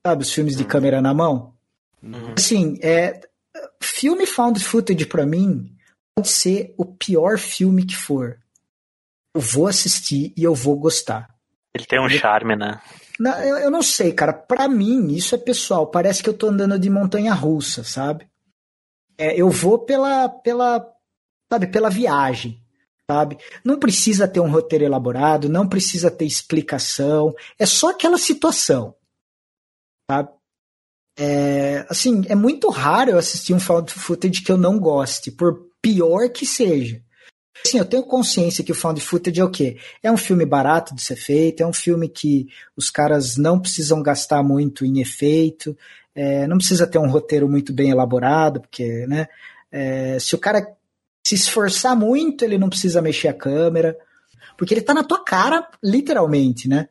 [0.06, 1.54] Sabe, os filmes de câmera na mão?
[2.02, 2.34] Uhum.
[2.38, 3.22] Assim, é,
[3.82, 5.76] filme found footage para mim
[6.16, 8.40] pode ser o pior filme que for.
[9.34, 11.30] Eu vou assistir e eu vou gostar.
[11.74, 12.80] Ele tem um charme, né?
[13.20, 14.34] Não, eu, eu, não sei, cara.
[14.34, 15.88] Para mim, isso é pessoal.
[15.88, 18.30] Parece que eu tô andando de montanha russa, sabe?
[19.18, 20.86] É, eu vou pela, pela,
[21.52, 22.62] sabe, pela viagem,
[23.10, 23.38] sabe?
[23.64, 27.34] Não precisa ter um roteiro elaborado, não precisa ter explicação.
[27.60, 28.96] É só aquela situação,
[30.10, 30.30] sabe?
[31.18, 35.70] É, assim, é muito raro eu assistir um found footage que eu não goste, por
[35.82, 37.02] pior que seja.
[37.66, 39.78] Assim, eu tenho consciência que o found footage é o quê?
[40.04, 44.04] É um filme barato de ser feito, é um filme que os caras não precisam
[44.04, 45.76] gastar muito em efeito,
[46.14, 49.28] é, não precisa ter um roteiro muito bem elaborado, porque, né,
[49.72, 50.66] é, se o cara
[51.26, 53.98] se esforçar muito, ele não precisa mexer a câmera,
[54.58, 56.88] porque ele tá na tua cara, literalmente, né?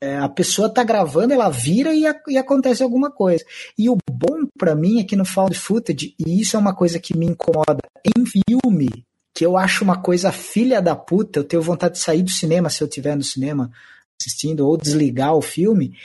[0.00, 3.44] É, a pessoa tá gravando, ela vira e, a, e acontece alguma coisa.
[3.76, 7.00] E o bom para mim é que no found footage, e isso é uma coisa
[7.00, 11.62] que me incomoda em filme, que eu acho uma coisa filha da puta, eu tenho
[11.62, 13.70] vontade de sair do cinema se eu estiver no cinema
[14.20, 15.96] assistindo ou desligar o filme,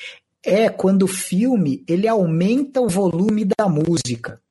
[0.43, 4.41] é quando o filme ele aumenta o volume da música.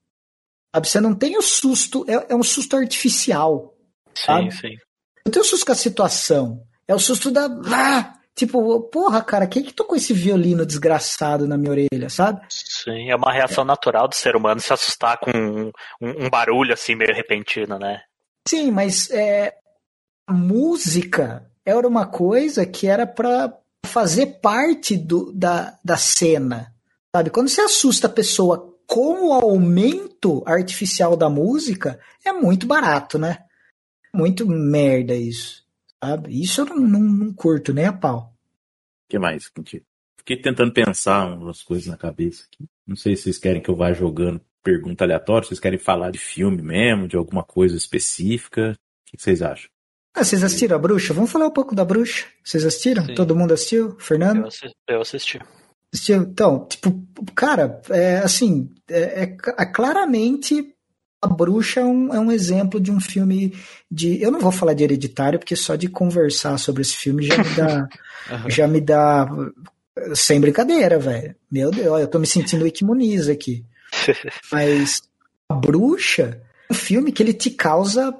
[0.75, 0.89] Sabe?
[0.89, 3.75] Você não tem o susto, é, é um susto artificial.
[4.15, 4.53] Sim, sabe?
[4.53, 4.77] sim.
[5.25, 6.65] Não tem o susto com a situação.
[6.89, 7.47] É o susto da.
[7.67, 8.19] Ah!
[8.35, 12.41] Tipo, porra, cara, quem que tocou esse violino desgraçado na minha orelha, sabe?
[12.49, 13.67] Sim, é uma reação é.
[13.67, 18.01] natural do ser humano se assustar com um, um, barulho assim meio repentino, né?
[18.49, 19.55] Sim, mas é,
[20.27, 23.55] a música era uma coisa que era para
[23.87, 26.75] fazer parte do, da, da cena,
[27.15, 27.29] sabe?
[27.31, 33.39] Quando você assusta a pessoa com o aumento artificial da música, é muito barato, né?
[34.15, 35.62] Muito merda isso.
[36.03, 36.43] Sabe?
[36.43, 38.35] Isso eu não, não, não curto nem a pau.
[39.07, 39.51] O que mais?
[40.17, 42.67] Fiquei tentando pensar umas coisas na cabeça aqui.
[42.87, 46.19] Não sei se vocês querem que eu vá jogando pergunta aleatória, vocês querem falar de
[46.19, 48.73] filme mesmo, de alguma coisa específica.
[48.73, 49.71] O que vocês acham?
[50.15, 51.15] Ah, vocês assistiram a bruxa?
[51.15, 52.27] Vamos falar um pouco da bruxa.
[52.45, 53.05] Vocês assistiram?
[53.07, 53.15] Sim.
[53.15, 53.97] Todo mundo assistiu?
[53.99, 54.41] Fernando?
[54.41, 54.77] Eu assisti.
[54.89, 55.41] Eu assisti.
[55.93, 56.23] assistiu?
[56.23, 60.72] Então, tipo, cara, é assim, é, é, é claramente
[61.23, 63.57] a Bruxa é um, é um, exemplo de um filme
[63.89, 64.21] de.
[64.21, 67.51] Eu não vou falar de hereditário, porque só de conversar sobre esse filme já me
[67.55, 67.89] dá.
[68.29, 68.51] uhum.
[68.51, 69.29] Já me dá.
[70.17, 71.37] Sem brincadeira, velho.
[71.49, 73.65] Meu Deus, eu tô me sentindo Iquimuniz aqui.
[74.51, 75.03] Mas
[75.49, 78.13] a Bruxa é um filme que ele te causa.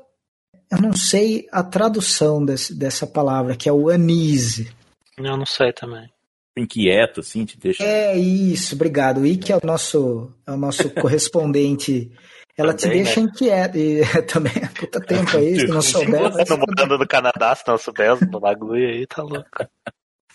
[0.71, 4.71] Eu não sei a tradução desse, dessa palavra, que é o anise.
[5.19, 6.09] Eu não sei também.
[6.57, 7.83] Inquieto, assim, te deixa.
[7.83, 9.23] É isso, obrigado.
[9.23, 12.13] O Ike é o nosso, é o nosso correspondente
[12.57, 13.27] ela também, te deixa né?
[13.27, 13.79] inquieto.
[13.79, 16.21] E também, puta tempo aí, se não souber.
[16.49, 19.49] Não morando no Canadá, se não souber no bagulho aí, tá louco.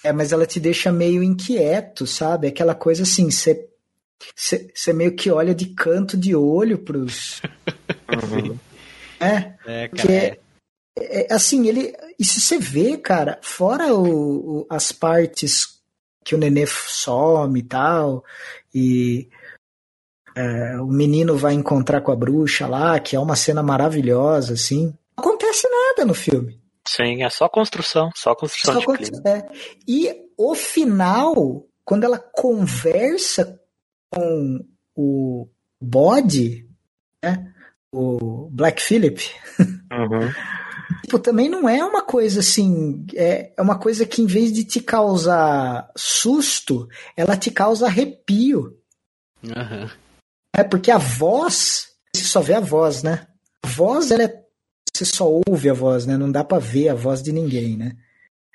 [0.03, 2.47] É, mas ela te deixa meio inquieto, sabe?
[2.47, 3.67] Aquela coisa assim, você.
[4.36, 7.41] Você meio que olha de canto de olho pros.
[8.08, 8.58] Uhum.
[9.19, 9.53] É.
[9.65, 10.13] É, cara.
[10.13, 10.39] É,
[10.97, 11.93] é, assim, ele.
[12.17, 15.77] E se você vê, cara, fora o, o, as partes
[16.23, 18.23] que o nenê some e tal,
[18.73, 19.30] e
[20.38, 24.93] é, o menino vai encontrar com a bruxa lá, que é uma cena maravilhosa, assim.
[25.17, 26.62] Não acontece nada no filme.
[26.88, 29.38] Sim, é só construção, só construção só de construção, clima.
[29.39, 29.50] É.
[29.88, 33.60] E o final, quando ela conversa
[34.13, 34.60] com
[34.95, 35.50] o
[35.82, 36.69] bode,
[37.23, 37.52] né,
[37.91, 39.19] o Black Phillip,
[39.91, 40.32] uhum.
[41.02, 44.63] tipo, também não é uma coisa assim, é, é uma coisa que em vez de
[44.63, 48.78] te causar susto, ela te causa arrepio.
[49.43, 49.89] Uhum.
[50.58, 53.28] É porque a voz, você só vê a voz, né?
[53.63, 54.43] A voz, ela é.
[54.91, 56.17] Você só ouve a voz, né?
[56.17, 57.91] Não dá para ver a voz de ninguém, né?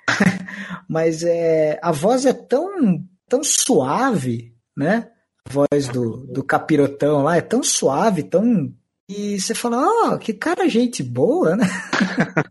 [0.91, 5.09] Mas é, a voz é tão, tão suave, né?
[5.49, 8.75] A voz do, do capirotão lá é tão suave, tão.
[9.09, 11.67] E você fala, ó, oh, que cara gente boa, né?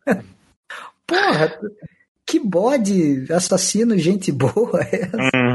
[1.05, 1.59] Porra,
[2.25, 5.17] que bode assassino, gente boa é essa?
[5.17, 5.50] Uhum.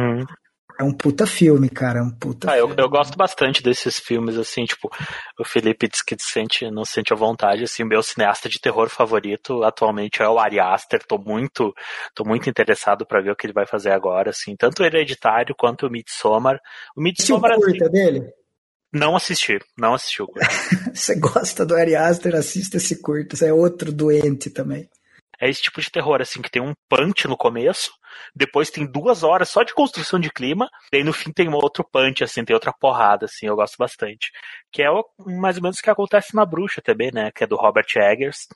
[0.79, 2.01] É um puta filme, cara.
[2.01, 4.91] É um puta ah, eu, eu, gosto bastante desses filmes, assim, tipo,
[5.39, 8.89] o Felipe diz que sente, não sente a vontade, assim, o meu cineasta de terror
[8.89, 11.03] favorito atualmente é o Ari Aster.
[11.07, 11.75] Tô muito,
[12.15, 15.55] tô muito interessado para ver o que ele vai fazer agora, assim, tanto o Hereditário
[15.57, 16.61] quanto o Midsommar.
[16.97, 17.55] O Midsommar.
[17.55, 18.33] Você curta assim, dele?
[18.93, 20.49] Não assisti, não assisti o curta.
[20.95, 23.37] Você gosta do Ari Aster, assista esse curto.
[23.37, 24.89] Você é outro doente também.
[25.41, 27.91] É esse tipo de terror, assim, que tem um punch no começo,
[28.35, 31.85] depois tem duas horas só de construção de clima, e aí no fim tem outro
[31.85, 34.31] punch, assim, tem outra porrada, assim, eu gosto bastante.
[34.73, 34.89] Que é
[35.27, 38.47] mais ou menos o que acontece na Bruxa também, né, que é do Robert Eggers,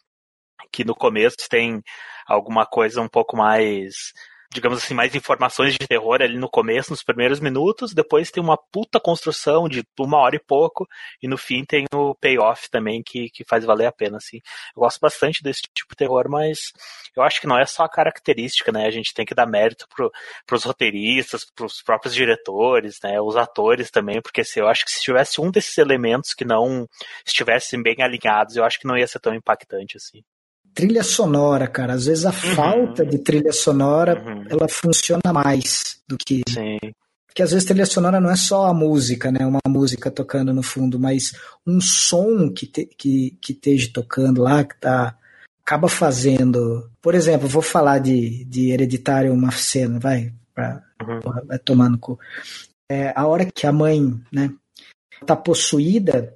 [0.72, 1.82] que no começo tem
[2.26, 4.12] alguma coisa um pouco mais
[4.52, 8.56] digamos assim, mais informações de terror ali no começo, nos primeiros minutos, depois tem uma
[8.56, 10.88] puta construção de uma hora e pouco,
[11.22, 14.38] e no fim tem o payoff também que, que faz valer a pena, assim.
[14.76, 16.72] Eu gosto bastante desse tipo de terror, mas
[17.16, 18.86] eu acho que não é só a característica, né?
[18.86, 20.10] A gente tem que dar mérito pro,
[20.46, 23.20] pros roteiristas, pros próprios diretores, né?
[23.20, 26.88] Os atores também, porque se, eu acho que se tivesse um desses elementos que não
[27.24, 30.22] estivessem bem alinhados, eu acho que não ia ser tão impactante, assim
[30.80, 31.92] trilha sonora, cara.
[31.92, 32.54] Às vezes a uhum.
[32.54, 34.44] falta de trilha sonora uhum.
[34.48, 36.42] ela funciona mais do que.
[36.48, 36.78] Sim.
[37.26, 39.46] Porque às vezes trilha sonora não é só a música, né?
[39.46, 41.32] Uma música tocando no fundo, mas
[41.66, 45.16] um som que, te, que, que esteja tocando lá, que tá.
[45.62, 46.90] Acaba fazendo.
[47.00, 51.20] Por exemplo, vou falar de, de hereditário uma cena, vai, pra, uhum.
[51.46, 52.18] vai tomar no cu.
[52.90, 54.50] É, a hora que a mãe, né,
[55.24, 56.34] tá possuída,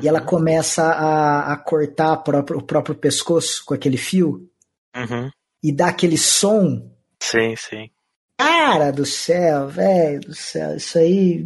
[0.00, 4.48] e ela começa a, a cortar o próprio pescoço com aquele fio
[4.96, 5.30] uhum.
[5.62, 6.90] e dá aquele som.
[7.20, 7.90] Sim, sim.
[8.38, 11.44] Cara do céu, velho do céu, isso aí.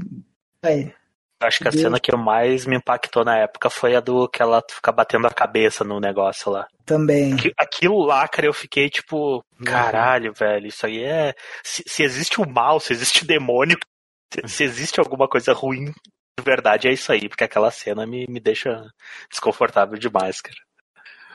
[0.62, 0.94] Véio.
[1.40, 1.82] Acho que a Deus.
[1.82, 5.30] cena que mais me impactou na época foi a do que ela fica batendo a
[5.30, 6.66] cabeça no negócio lá.
[6.86, 7.36] Também.
[7.58, 11.34] Aquilo lá, cara, eu fiquei tipo, caralho, velho, isso aí é.
[11.62, 13.76] Se, se existe o mal, se existe o demônio,
[14.46, 15.92] se, existe alguma coisa ruim
[16.42, 18.84] verdade é isso aí, porque aquela cena me, me deixa
[19.30, 20.58] desconfortável demais, cara.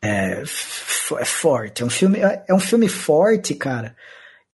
[0.04, 1.84] É, é forte.
[1.84, 3.96] É um filme, é, é um filme forte, cara.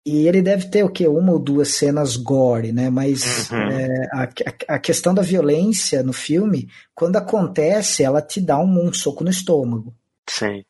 [0.07, 1.09] E ele deve ter o quê?
[1.09, 2.91] Uma ou duas cenas gore, né?
[2.91, 3.71] Mas uhum.
[3.71, 8.93] é, a, a, questão da violência no filme, quando acontece, ela te dá um, um
[8.93, 9.95] soco no estômago.
[10.29, 10.63] Sim.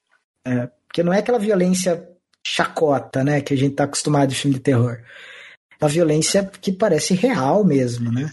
[0.45, 2.09] É, porque não é aquela violência
[2.47, 3.41] chacota, né?
[3.41, 5.01] Que a gente tá acostumado de filme de terror.
[5.81, 8.31] É uma violência que parece real mesmo, né?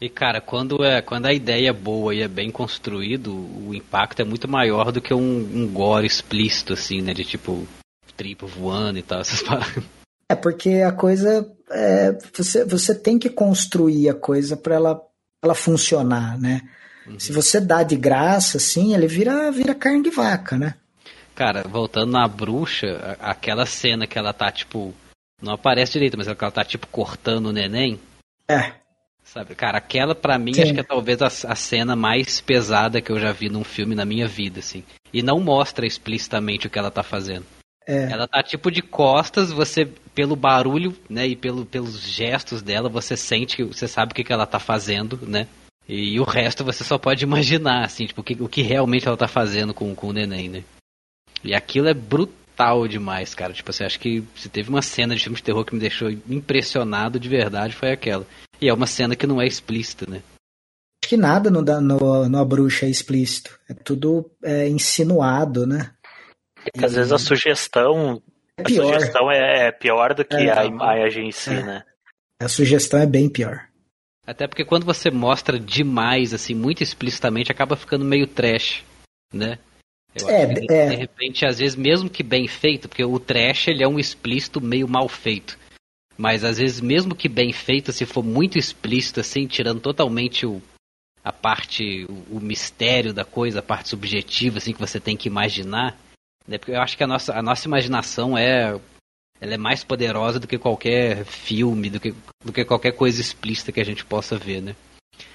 [0.00, 4.20] E cara, quando, é, quando a ideia é boa e é bem construído, o impacto
[4.20, 7.14] é muito maior do que um, um gore explícito, assim, né?
[7.14, 7.66] De tipo,
[8.16, 9.84] tripo voando e tal, essas paradas.
[10.28, 11.50] É, porque a coisa.
[11.70, 15.00] É, você, você tem que construir a coisa para ela,
[15.42, 16.62] ela funcionar, né?
[17.06, 17.18] Uhum.
[17.18, 20.74] Se você dá de graça, assim, ele vira, vira carne de vaca, né?
[21.34, 24.94] Cara, voltando na bruxa, aquela cena que ela tá, tipo.
[25.40, 28.00] Não aparece direito, mas ela tá, tipo, cortando o neném.
[28.48, 28.72] É.
[29.26, 30.62] Sabe, cara, aquela para mim Sim.
[30.62, 33.94] acho que é talvez a, a, cena mais pesada que eu já vi num filme
[33.94, 34.84] na minha vida, assim.
[35.12, 37.44] E não mostra explicitamente o que ela tá fazendo.
[37.86, 38.10] É.
[38.10, 39.84] Ela tá tipo de costas, você,
[40.14, 44.32] pelo barulho, né, e pelo, pelos gestos dela, você sente, você sabe o que, que
[44.32, 45.48] ela tá fazendo, né?
[45.88, 49.16] E, o resto você só pode imaginar, assim, tipo, o que, o que realmente ela
[49.16, 50.64] tá fazendo com, com o neném, né?
[51.44, 53.52] E aquilo é brutal demais, cara.
[53.52, 55.80] Tipo, você assim, acha que se teve uma cena de filme de terror que me
[55.80, 58.26] deixou impressionado de verdade, foi aquela.
[58.60, 60.22] E é uma cena que não é explícita, né?
[61.02, 63.58] Acho que nada no, no, no A Bruxa é explícito.
[63.68, 65.92] É tudo é, insinuado, né?
[66.74, 68.22] É às vezes a sugestão,
[68.56, 68.90] é pior.
[68.90, 71.62] A sugestão é, é pior do que é, a imagem em si, é.
[71.62, 71.84] né?
[72.40, 73.68] A sugestão é bem pior.
[74.26, 78.84] Até porque quando você mostra demais, assim, muito explicitamente, acaba ficando meio trash,
[79.32, 79.58] né?
[80.14, 80.88] Eu é, que, é.
[80.88, 84.60] De repente, às vezes, mesmo que bem feito, porque o trash ele é um explícito
[84.60, 85.58] meio mal feito.
[86.16, 90.62] Mas às vezes, mesmo que bem feito, se for muito explícito, assim, tirando totalmente o,
[91.22, 95.28] a parte, o, o mistério da coisa, a parte subjetiva, assim, que você tem que
[95.28, 95.98] imaginar,
[96.46, 96.56] né?
[96.58, 98.78] Porque eu acho que a nossa, a nossa imaginação é,
[99.40, 103.72] ela é mais poderosa do que qualquer filme, do que, do que qualquer coisa explícita
[103.72, 104.76] que a gente possa ver, né?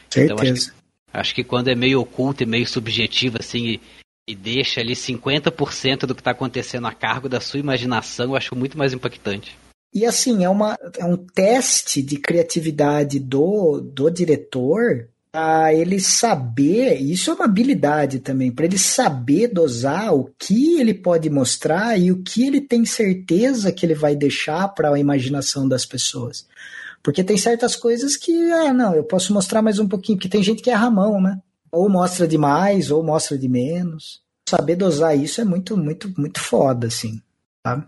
[0.09, 0.33] Certeza.
[0.33, 0.71] Então, acho, que,
[1.13, 3.81] acho que quando é meio oculto e meio subjetivo, assim, e,
[4.29, 8.55] e deixa ali 50% do que está acontecendo a cargo da sua imaginação, eu acho
[8.55, 9.55] muito mais impactante.
[9.93, 16.95] E assim, é, uma, é um teste de criatividade do, do diretor para ele saber,
[16.95, 22.11] isso é uma habilidade também, para ele saber dosar o que ele pode mostrar e
[22.11, 26.45] o que ele tem certeza que ele vai deixar para a imaginação das pessoas.
[27.01, 30.43] Porque tem certas coisas que, ah, não, eu posso mostrar mais um pouquinho, porque tem
[30.43, 31.39] gente que erra a mão, né?
[31.71, 34.21] Ou mostra demais, ou mostra de menos.
[34.47, 37.21] Saber dosar isso é muito, muito, muito foda, assim,
[37.65, 37.85] sabe?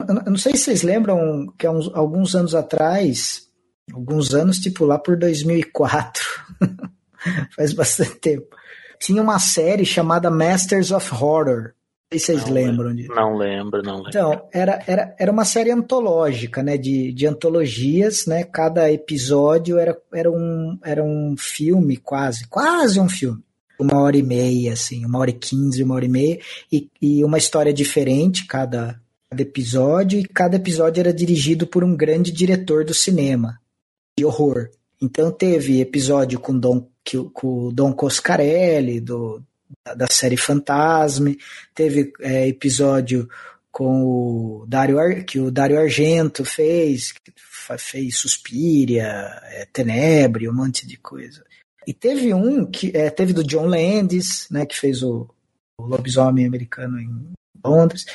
[0.00, 3.44] Eu não sei se vocês lembram que há uns, alguns anos atrás
[3.92, 6.22] alguns anos, tipo lá por 2004,
[7.54, 8.56] faz bastante tempo.
[8.98, 11.72] Tinha uma série chamada Masters of Horror.
[12.12, 13.14] Não sei se vocês não lembram disso.
[13.14, 14.10] Não lembro, não lembro.
[14.10, 16.78] Então, era, era, era uma série antológica, né?
[16.78, 18.44] De, de antologias, né?
[18.44, 23.42] Cada episódio era, era, um, era um filme, quase, quase um filme.
[23.78, 26.38] Uma hora e meia, assim, uma hora e quinze, uma hora e meia,
[26.70, 31.96] e, e uma história diferente cada, cada episódio, e cada episódio era dirigido por um
[31.96, 33.60] grande diretor do cinema
[34.18, 34.70] de horror.
[35.00, 36.88] Então teve episódio com Dom,
[37.32, 39.42] com o Dom Coscarelli, do,
[39.96, 41.38] da série Fantasme,
[41.74, 43.28] teve é, episódio
[43.70, 47.12] com o Dario, que o Dario Argento fez,
[47.76, 49.04] fez Suspiria,
[49.44, 51.44] é, Tenebre, um monte de coisa.
[51.86, 55.28] E teve um que é, teve do John Landis, né, que fez o,
[55.78, 57.32] o lobisomem americano em
[57.64, 58.06] Londres.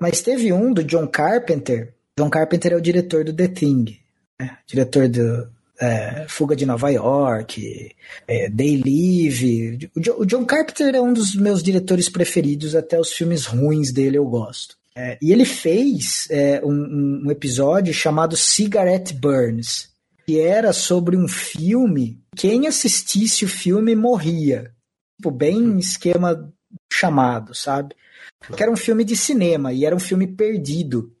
[0.00, 1.94] Mas teve um do John Carpenter.
[2.18, 3.98] John Carpenter é o diretor do The Thing.
[4.40, 5.48] É, diretor do
[5.80, 7.94] é, Fuga de Nova York,
[8.28, 9.90] é, Day Live.
[10.16, 14.24] O, John Carpenter é um dos meus diretores preferidos, até os filmes ruins dele eu
[14.24, 14.76] gosto.
[14.94, 19.90] É, e ele fez é, um, um, episódio chamado Cigarette Burns,
[20.26, 22.20] que era sobre um filme.
[22.36, 24.70] Quem assistisse o filme morria.
[25.16, 26.52] Tipo, bem esquema
[26.92, 27.94] chamado, sabe?
[28.54, 31.14] Que era um filme de cinema e era um filme perdido.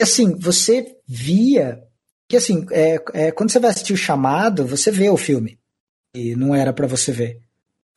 [0.00, 1.82] Assim, você via
[2.30, 5.58] que assim, é, é, quando você vai assistir o chamado, você vê o filme.
[6.14, 7.40] E não era para você ver.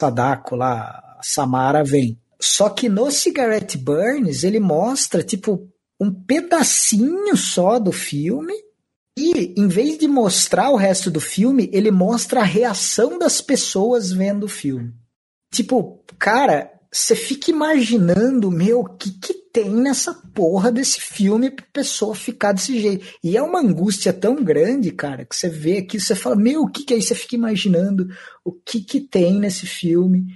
[0.01, 2.19] Sadako lá, Samara vem.
[2.41, 8.55] Só que no Cigarette Burns, ele mostra, tipo, um pedacinho só do filme.
[9.15, 14.11] E, em vez de mostrar o resto do filme, ele mostra a reação das pessoas
[14.11, 14.95] vendo o filme.
[15.53, 21.65] Tipo, cara, você fica imaginando, meu, o que, que tem nessa porra desse filme pra
[21.73, 23.05] pessoa ficar desse jeito.
[23.23, 26.69] E é uma angústia tão grande, cara, que você vê aqui, você fala, meu, o
[26.69, 27.09] que que é isso?
[27.09, 28.07] Você fica imaginando
[28.43, 30.27] o que que tem nesse filme.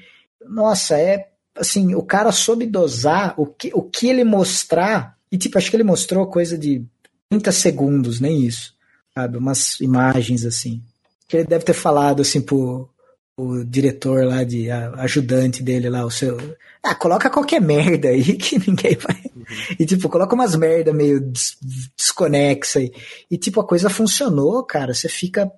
[0.47, 5.57] Nossa, é assim, o cara soube dosar o que, o que ele mostrar, e tipo,
[5.57, 6.83] acho que ele mostrou coisa de
[7.29, 8.73] 30 segundos, nem isso,
[9.13, 9.37] sabe?
[9.37, 10.81] Umas imagens assim.
[11.27, 12.89] Que ele deve ter falado assim pro,
[13.37, 16.37] o diretor lá de a, ajudante dele lá, o seu.
[16.81, 19.21] Ah, coloca qualquer merda aí que ninguém vai.
[19.35, 19.43] Uhum.
[19.79, 21.55] E tipo, coloca umas merda meio des,
[21.95, 22.91] desconexa aí.
[23.29, 24.93] E tipo, a coisa funcionou, cara.
[24.93, 25.51] Você fica.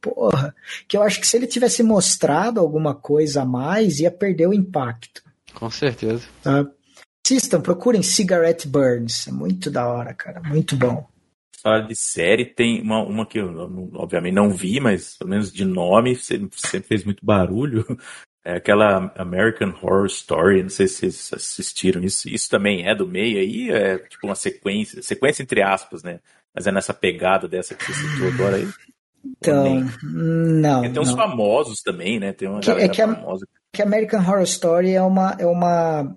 [0.00, 0.54] porra,
[0.88, 4.54] que eu acho que se ele tivesse mostrado alguma coisa a mais, ia perder o
[4.54, 5.22] impacto.
[5.54, 6.24] Com certeza.
[6.42, 6.66] Tá?
[7.24, 9.28] Assistam, procurem Cigarette Burns.
[9.28, 10.40] É muito da hora, cara.
[10.42, 11.08] Muito bom.
[11.66, 15.64] História de série tem uma, uma que eu obviamente não vi, mas pelo menos de
[15.64, 17.84] nome sempre, sempre fez muito barulho.
[18.48, 22.28] É aquela American Horror Story, não sei se vocês assistiram isso.
[22.28, 26.20] Isso também é do meio aí, é tipo uma sequência, sequência entre aspas, né?
[26.54, 28.68] Mas é nessa pegada dessa que você citou agora aí.
[29.24, 30.74] Então, não.
[30.82, 31.16] Porque tem uns não.
[31.16, 32.32] famosos também, né?
[32.32, 33.48] Tem uma Que- é galera que a- famosa.
[33.72, 36.16] que American Horror Story é uma é uma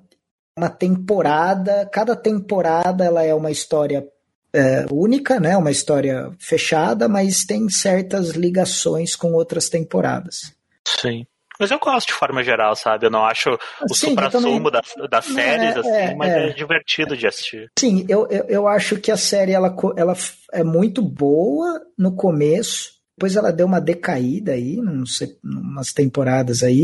[0.56, 4.06] uma temporada, cada temporada ela é uma história
[4.54, 5.56] é, única, né?
[5.58, 10.54] Uma história fechada, mas tem certas ligações com outras temporadas.
[10.88, 11.26] Sim.
[11.60, 13.06] Mas eu gosto de forma geral, sabe?
[13.06, 13.50] Eu não acho
[13.89, 16.47] o Sim, eu também- supra-sumo das, das Não, séries, é, assim, é, mas é.
[16.47, 16.54] é.
[16.54, 17.70] divertido de assistir.
[17.78, 20.16] Sim, eu, eu, eu acho que a série ela, ela
[20.54, 26.64] é muito boa no começo, depois ela deu uma decaída aí, não sei, umas temporadas
[26.64, 26.82] aí.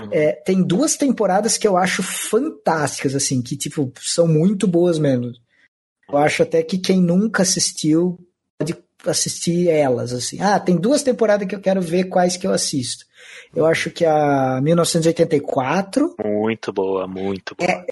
[0.00, 0.08] Uhum.
[0.10, 5.32] É, tem duas temporadas que eu acho fantásticas, assim, que tipo, são muito boas mesmo.
[6.10, 8.18] Eu acho até que quem nunca assistiu
[8.58, 10.40] pode assistir elas, assim.
[10.40, 13.04] Ah, tem duas temporadas que eu quero ver quais que eu assisto.
[13.54, 17.84] Eu acho que a 1984 Muito boa, muito boa.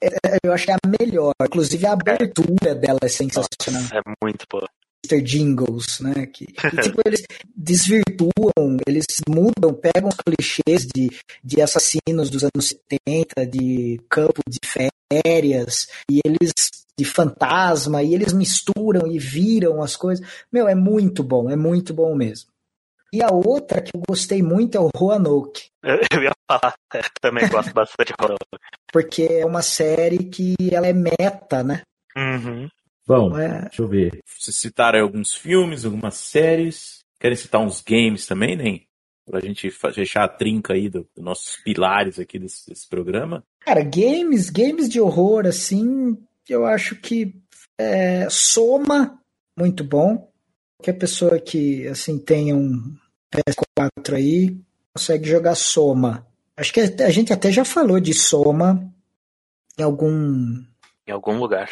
[0.42, 1.32] eu acho que é a melhor.
[1.42, 3.82] Inclusive a abertura dela é sensacional.
[3.82, 4.68] Nossa, é muito boa.
[5.04, 5.22] Mr.
[5.22, 6.26] Jingles, né?
[6.26, 6.46] Que,
[6.82, 7.22] tipo, eles
[7.54, 11.10] desvirtuam, eles mudam, pegam os clichês de,
[11.42, 16.52] de assassinos dos anos 70, de campo de férias, e eles
[16.98, 20.26] de fantasma, e eles misturam e viram as coisas.
[20.50, 22.48] Meu, é muito bom, é muito bom mesmo.
[23.12, 25.68] E a outra que eu gostei muito é o Roanoke,
[26.12, 28.38] Eu, ia falar, eu também gosto bastante de horror.
[28.92, 31.82] porque é uma série que ela é meta, né?
[32.16, 32.68] Uhum.
[33.06, 34.20] Bom, é- deixa eu ver.
[34.26, 37.04] Vocês citaram aí alguns filmes, algumas séries.
[37.20, 38.86] Querem citar uns games também, nem?
[39.24, 43.42] Pra gente fechar a trinca aí do- dos nossos pilares aqui desse, desse programa.
[43.60, 46.16] Cara, games, games de horror, assim,
[46.48, 47.34] eu acho que
[47.78, 49.18] é, soma
[49.58, 50.30] muito bom.
[50.78, 52.94] Qualquer pessoa que, assim, tenha um
[53.32, 54.56] PS4 aí,
[54.94, 56.26] consegue jogar soma.
[56.56, 58.92] Acho que a gente até já falou de soma
[59.78, 60.62] em algum
[61.06, 61.68] Em algum lugar.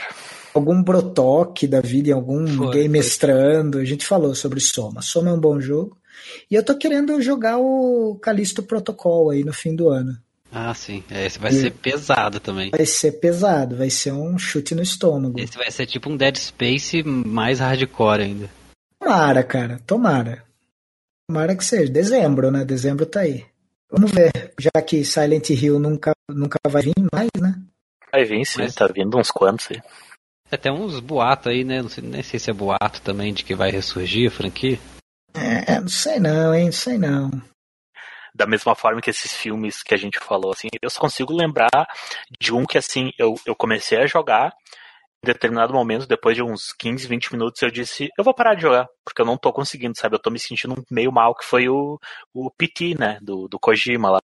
[0.55, 2.89] Algum brotoque da vida, em algum Foi, game foi.
[2.89, 5.03] mestrando, a gente falou sobre Soma.
[5.03, 5.97] Soma é um bom jogo.
[6.51, 10.17] E eu tô querendo jogar o Callisto Protocol aí no fim do ano.
[10.51, 11.03] Ah, sim.
[11.11, 12.71] Esse vai E- ser pesado também.
[12.71, 15.39] Vai ser pesado, vai ser um chute no estômago.
[15.41, 18.49] Esse vai ser tipo um Dead Space mais hardcore ainda.
[19.01, 20.45] Tomara, cara, tomara.
[21.29, 21.91] Tomara que seja.
[21.91, 22.65] Dezembro, né?
[22.65, 23.45] Dezembro tá aí.
[23.91, 27.55] Vamos ver, já que Silent Hill nunca, nunca vai vir mais, né?
[28.13, 29.81] Vai vir sim, Mas- tá vindo uns quantos aí.
[30.51, 31.83] Até uns boatos aí, né?
[31.83, 34.79] Não sei, nem sei se é boato também de que vai ressurgir a franquia.
[35.35, 36.67] É, não sei não, hein?
[36.67, 37.31] Não sei não.
[38.35, 41.87] Da mesma forma que esses filmes que a gente falou, assim, eu só consigo lembrar
[42.41, 44.53] de um que, assim, eu, eu comecei a jogar,
[45.23, 48.63] em determinado momento, depois de uns 15, 20 minutos, eu disse, eu vou parar de
[48.63, 50.17] jogar, porque eu não tô conseguindo, sabe?
[50.17, 51.99] Eu tô me sentindo meio mal, que foi o,
[52.33, 53.19] o PT, né?
[53.23, 54.19] Do, do Kojima lá,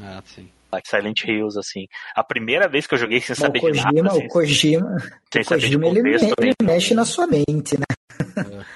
[0.00, 0.50] Ah, sim.
[0.84, 1.86] Silent Hills, assim.
[2.14, 4.96] A primeira vez que eu joguei sem saber o de Kojima, nada, assim, o Kojima,
[5.32, 7.84] sem o saber de Kojima ele, contexto, ele nem mexe na sua mente, né?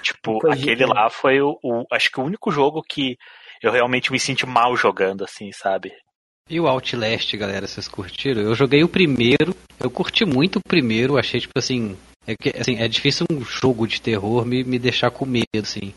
[0.03, 3.17] Tipo, O Kojima- aquele lá foi o, o- Acho que o único jogo que
[3.63, 5.93] eu realmente me senti mal jogando, assim, sabe?
[6.51, 8.43] E o Outlast, galera, vocês curtiram?
[8.43, 11.97] Eu joguei o primeiro, eu curti muito o primeiro, achei tipo assim.
[12.27, 15.93] É, que, assim, é difícil um jogo de terror me, me deixar com medo, assim.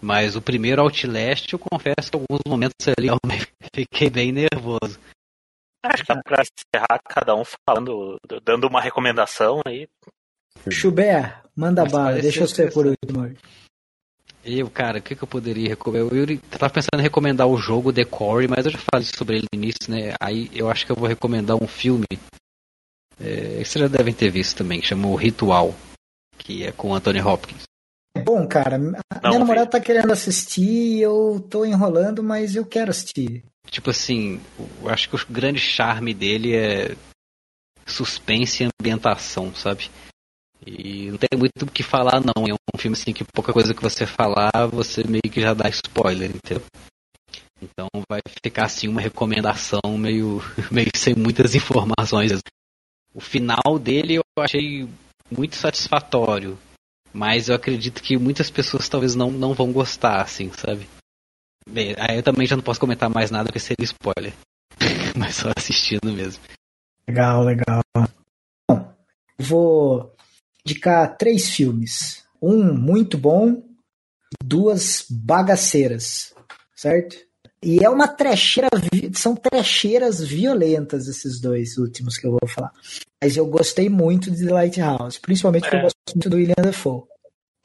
[0.00, 3.16] Mas o primeiro Outlast, eu confesso que em alguns momentos ali eu
[3.74, 4.98] fiquei bem nervoso.
[5.82, 9.88] Acho que dá pra encerrar cada um falando, dando uma recomendação aí.
[10.70, 13.34] Chubé, manda Mas bala, deixa eu ser por último.
[14.44, 16.12] Eu, cara, o que, que eu poderia recomendar?
[16.12, 19.36] Eu, eu tava pensando em recomendar o jogo The Core, mas eu já falei sobre
[19.36, 20.14] ele no início, né?
[20.20, 22.06] Aí eu acho que eu vou recomendar um filme.
[23.18, 25.74] É, vocês já devem ter visto também, que chamou Ritual,
[26.38, 27.64] que é com Anthony Hopkins.
[28.14, 28.76] É bom, cara.
[28.76, 33.44] A Não, minha namorada tá querendo assistir, eu tô enrolando, mas eu quero assistir.
[33.68, 34.40] Tipo assim,
[34.86, 36.96] acho que o grande charme dele é
[37.86, 39.90] suspense e ambientação, sabe?
[40.66, 42.46] E não tem muito o que falar, não.
[42.46, 45.68] É um filme assim que pouca coisa que você falar, você meio que já dá
[45.68, 46.64] spoiler, entendeu?
[47.62, 50.40] Então vai ficar assim uma recomendação meio,
[50.70, 52.40] meio sem muitas informações.
[53.14, 54.88] O final dele eu achei
[55.30, 56.58] muito satisfatório,
[57.12, 60.88] mas eu acredito que muitas pessoas talvez não, não vão gostar, assim, sabe?
[61.68, 64.32] Bem, aí eu também já não posso comentar mais nada porque seria spoiler.
[65.16, 66.42] mas só assistindo mesmo.
[67.08, 67.82] Legal, legal.
[68.68, 68.94] Bom,
[69.38, 70.14] vou
[70.64, 72.24] indicar três filmes.
[72.40, 73.62] Um muito bom,
[74.42, 76.34] duas bagaceiras.
[76.74, 77.16] certo?
[77.62, 78.68] E é uma trecheira,
[79.12, 82.72] são trecheiras violentas esses dois últimos que eu vou falar.
[83.22, 85.78] Mas eu gostei muito de The Lighthouse, principalmente porque é.
[85.80, 87.02] eu gosto muito do William Defoe.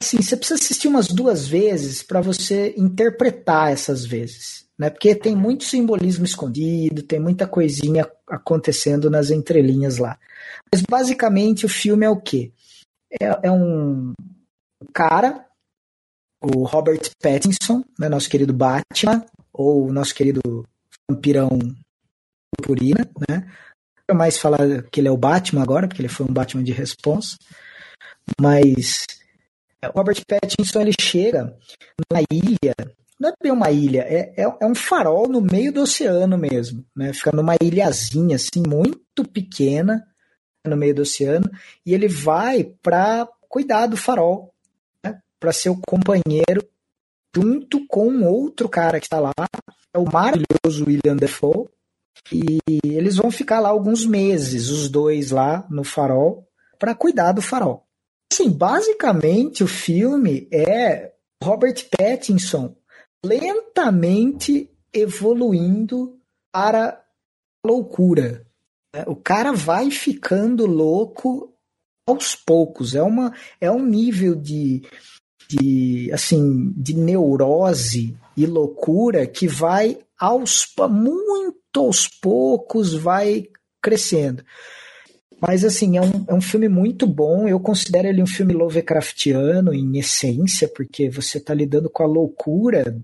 [0.02, 4.90] Assim, você precisa assistir umas duas vezes para você interpretar essas vezes, né?
[4.90, 10.18] Porque tem muito simbolismo escondido, tem muita coisinha acontecendo nas entrelinhas lá.
[10.72, 12.52] Mas basicamente o filme é o quê?
[13.10, 14.12] É, é um
[14.92, 15.46] cara,
[16.42, 20.40] o Robert Pattinson, né, nosso querido Batman, ou nosso querido
[21.10, 21.48] vampirão
[22.54, 23.50] purpurina, né?
[24.08, 26.72] Não mais falar que ele é o Batman agora, porque ele foi um Batman de
[26.72, 27.36] responsa.
[28.40, 29.06] Mas
[29.84, 31.56] o Robert Pattinson ele chega
[32.12, 32.74] na ilha,
[33.18, 36.84] não é bem uma ilha, é, é, é, um farol no meio do oceano mesmo,
[36.94, 37.12] né?
[37.12, 40.06] Fica numa ilhazinha assim muito pequena
[40.66, 41.50] no meio do oceano
[41.84, 44.52] e ele vai para cuidar do farol,
[45.04, 45.18] né?
[45.38, 46.66] para ser o companheiro
[47.34, 49.34] junto com outro cara que está lá,
[49.94, 51.68] é o maravilhoso William Defoe.
[52.32, 56.48] E eles vão ficar lá alguns meses, os dois lá no farol,
[56.78, 57.85] para cuidar do farol.
[58.32, 61.12] Assim, basicamente o filme é
[61.42, 62.74] Robert Pattinson
[63.24, 66.18] lentamente evoluindo
[66.52, 67.02] para a
[67.66, 68.46] loucura.
[69.06, 71.52] O cara vai ficando louco
[72.08, 72.94] aos poucos.
[72.94, 74.82] É, uma, é um nível de,
[75.48, 83.48] de assim de neurose e loucura que vai aos muito aos poucos vai
[83.82, 84.42] crescendo.
[85.40, 87.46] Mas assim, é um, é um filme muito bom.
[87.46, 92.96] Eu considero ele um filme Lovecraftiano em essência, porque você está lidando com a loucura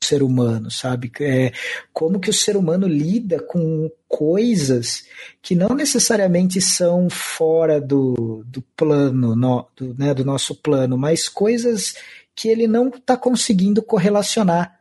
[0.00, 1.10] ser humano, sabe?
[1.20, 1.52] É,
[1.92, 5.04] como que o ser humano lida com coisas
[5.42, 11.28] que não necessariamente são fora do, do plano, no, do, né, do nosso plano, mas
[11.28, 11.96] coisas
[12.34, 14.78] que ele não está conseguindo correlacionar.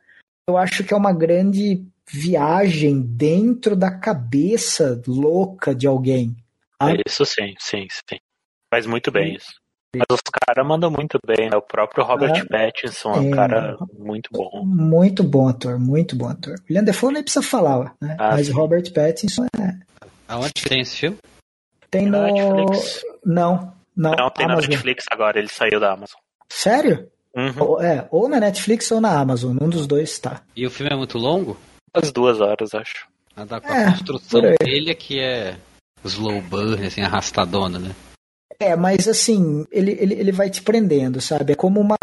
[0.48, 6.36] Eu acho que é uma grande viagem dentro da cabeça louca de alguém.
[6.92, 7.04] Sabe?
[7.08, 8.18] Isso sim, sim, sim.
[8.74, 9.54] Faz muito bem isso.
[9.96, 11.56] Mas os caras mandam muito bem, né?
[11.56, 14.64] O próprio Robert ah, Pattinson é um é, cara muito bom.
[14.66, 16.56] Muito bom ator, muito bom ator.
[16.70, 18.18] William Defoe nem precisa falar, né?
[18.20, 18.54] Ah, Mas sim.
[18.54, 19.74] Robert Pattinson é...
[20.28, 21.18] Aonde tem esse filme?
[21.90, 22.22] Tem no...
[22.22, 23.06] Netflix.
[23.24, 24.12] Não, não.
[24.12, 24.64] Não, tem Amazon.
[24.64, 26.20] na Netflix agora, ele saiu da Amazon.
[26.50, 27.08] Sério?
[27.34, 27.54] Uhum.
[27.60, 30.42] Ou, é, ou na Netflix ou na Amazon, um dos dois tá.
[30.56, 31.58] E o filme é muito longo?
[31.94, 33.08] As duas horas, acho.
[33.36, 35.58] A da é, construção dele é que é
[36.08, 37.92] slow burn, assim, arrastadona, né?
[38.60, 41.54] É, mas assim, ele, ele, ele vai te prendendo, sabe?
[41.54, 41.98] É como uma.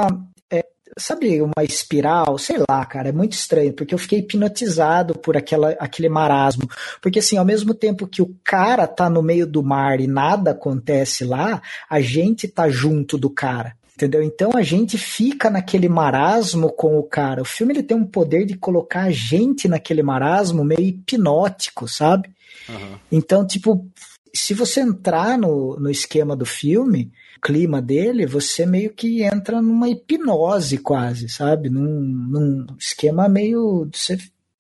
[0.51, 0.65] É,
[0.99, 5.71] sabe, uma espiral, sei lá, cara, é muito estranho, porque eu fiquei hipnotizado por aquela,
[5.79, 6.69] aquele marasmo.
[7.01, 10.51] Porque, assim, ao mesmo tempo que o cara tá no meio do mar e nada
[10.51, 13.75] acontece lá, a gente tá junto do cara.
[13.95, 14.23] Entendeu?
[14.23, 17.43] Então a gente fica naquele marasmo com o cara.
[17.43, 22.31] O filme ele tem um poder de colocar a gente naquele marasmo meio hipnótico, sabe?
[22.69, 22.99] Uhum.
[23.11, 23.87] Então, tipo,
[24.35, 27.13] se você entrar no, no esquema do filme,
[27.43, 31.69] clima dele, você meio que entra numa hipnose quase, sabe?
[31.69, 33.89] Num, num esquema meio.
[33.93, 34.17] Você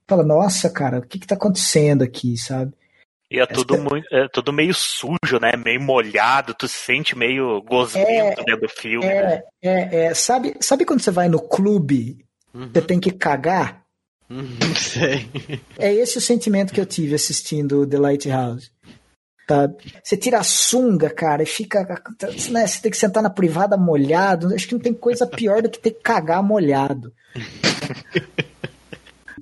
[0.06, 2.72] fala, nossa, cara, o que que tá acontecendo aqui, sabe?
[3.32, 5.52] E é tudo, muito, é tudo meio sujo, né?
[5.56, 9.06] Meio molhado, tu se sente meio gosmento é, dentro do filme.
[9.06, 9.42] É, né?
[9.62, 12.68] é, é, Sabe, sabe quando você vai no clube, uhum.
[12.70, 13.84] você tem que cagar?
[14.28, 15.30] Uhum, sei.
[15.78, 18.70] É esse o sentimento que eu tive assistindo The Lighthouse.
[19.48, 19.76] Sabe?
[20.04, 21.86] Você tira a sunga, cara, e fica.
[22.50, 24.54] Né, você tem que sentar na privada molhado.
[24.54, 27.10] Acho que não tem coisa pior do que ter que cagar molhado.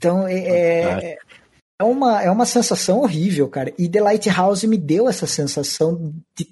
[0.00, 1.18] Então é,
[1.80, 3.72] é, uma, é uma sensação horrível, cara.
[3.78, 6.46] E The Lighthouse me deu essa sensação de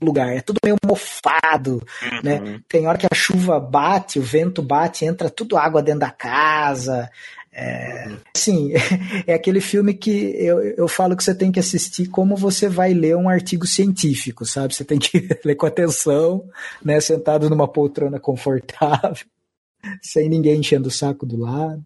[0.00, 0.34] lugar.
[0.34, 1.82] É tudo meio mofado,
[2.22, 2.38] né?
[2.38, 2.44] uhum.
[2.44, 2.60] né?
[2.66, 7.10] Tem hora que a chuva bate, o vento bate, entra tudo água dentro da casa.
[7.52, 8.72] É, sim,
[9.26, 12.94] é aquele filme que eu, eu falo que você tem que assistir como você vai
[12.94, 14.74] ler um artigo científico, sabe?
[14.74, 16.48] Você tem que ler com atenção,
[16.82, 16.98] né?
[17.00, 19.26] Sentado numa poltrona confortável,
[20.00, 21.84] sem ninguém enchendo o saco do lado.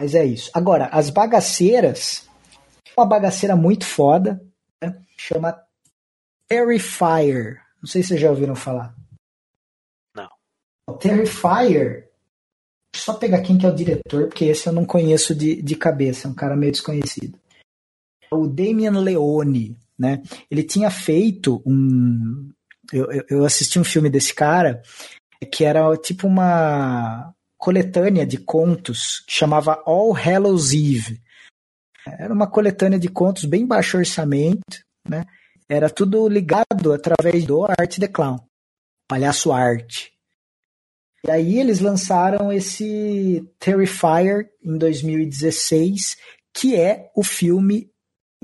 [0.00, 0.50] Mas é isso.
[0.54, 2.28] Agora, as bagaceiras,
[2.96, 4.44] uma bagaceira muito foda,
[4.80, 5.00] né?
[5.16, 5.60] chama
[6.48, 7.62] Terrifier.
[7.80, 8.94] Não sei se vocês já ouviram falar.
[10.14, 10.28] Não.
[10.98, 12.12] Terrifier
[12.94, 16.28] só pegar quem que é o diretor, porque esse eu não conheço de, de cabeça,
[16.28, 17.38] é um cara meio desconhecido.
[18.30, 20.22] O Damian Leone, né?
[20.50, 22.50] Ele tinha feito um.
[22.92, 24.82] Eu, eu assisti um filme desse cara
[25.50, 31.22] que era tipo uma coletânea de contos que chamava All Hallows Eve.
[32.04, 35.24] Era uma coletânea de contos bem baixo orçamento, né?
[35.68, 38.40] Era tudo ligado através do Art the Clown,
[39.08, 40.12] Palhaço Arte.
[41.24, 46.16] E aí eles lançaram esse Terrifier em 2016,
[46.52, 47.88] que é o filme,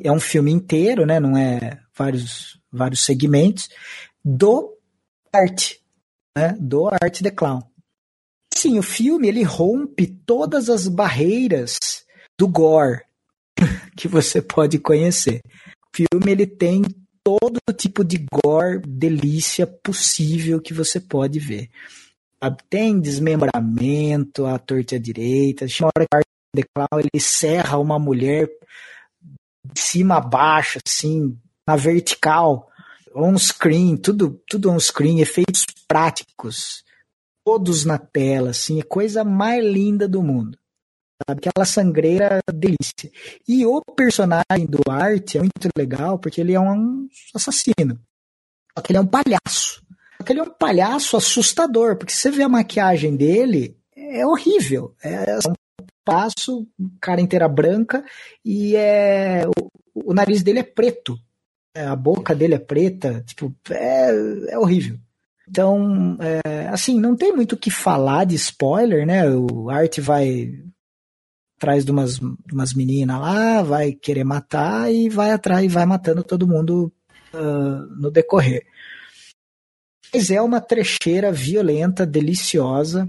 [0.01, 1.19] é um filme inteiro, né?
[1.19, 3.69] Não é vários, vários segmentos,
[4.25, 4.79] do
[5.33, 5.73] Art,
[6.37, 6.57] né?
[6.61, 7.69] Do Art the Clown.
[8.59, 11.79] Sim, o filme ele rompe todas as barreiras
[12.37, 13.03] do gore
[13.97, 15.41] que você pode conhecer.
[15.95, 16.83] O filme ele tem
[17.23, 21.71] todo tipo de gore, delícia possível que você pode ver.
[22.69, 25.65] Tem desmembramento, a torta à direita.
[25.79, 26.25] Uma hora
[26.75, 28.49] Clown ele serra uma mulher
[29.73, 32.69] de cima a baixo, assim, na vertical,
[33.15, 36.83] on screen, tudo, tudo on screen, efeitos práticos,
[37.49, 40.59] todos na tela, assim, é coisa mais linda do mundo.
[41.27, 41.41] Sabe?
[41.49, 43.11] Aquela sangreira delícia.
[43.49, 47.99] E o personagem do Art é muito legal porque ele é um assassino.
[48.77, 49.83] Só que ele é um palhaço.
[50.19, 54.95] Só que ele é um palhaço assustador, porque você vê a maquiagem dele, é horrível.
[55.03, 55.55] É um
[56.05, 56.69] palhaço,
[57.01, 58.05] cara inteira branca,
[58.45, 61.19] e é o, o nariz dele é preto.
[61.75, 64.11] É, a boca dele é preta, tipo, é,
[64.51, 64.99] é horrível.
[65.49, 69.29] Então, é, assim, não tem muito o que falar de spoiler, né?
[69.31, 70.53] O Art vai
[71.57, 72.21] atrás de umas,
[72.53, 76.93] umas meninas lá, vai querer matar e vai atrás e vai matando todo mundo
[77.35, 78.65] uh, no decorrer.
[80.15, 83.09] Mas é uma trecheira violenta, deliciosa.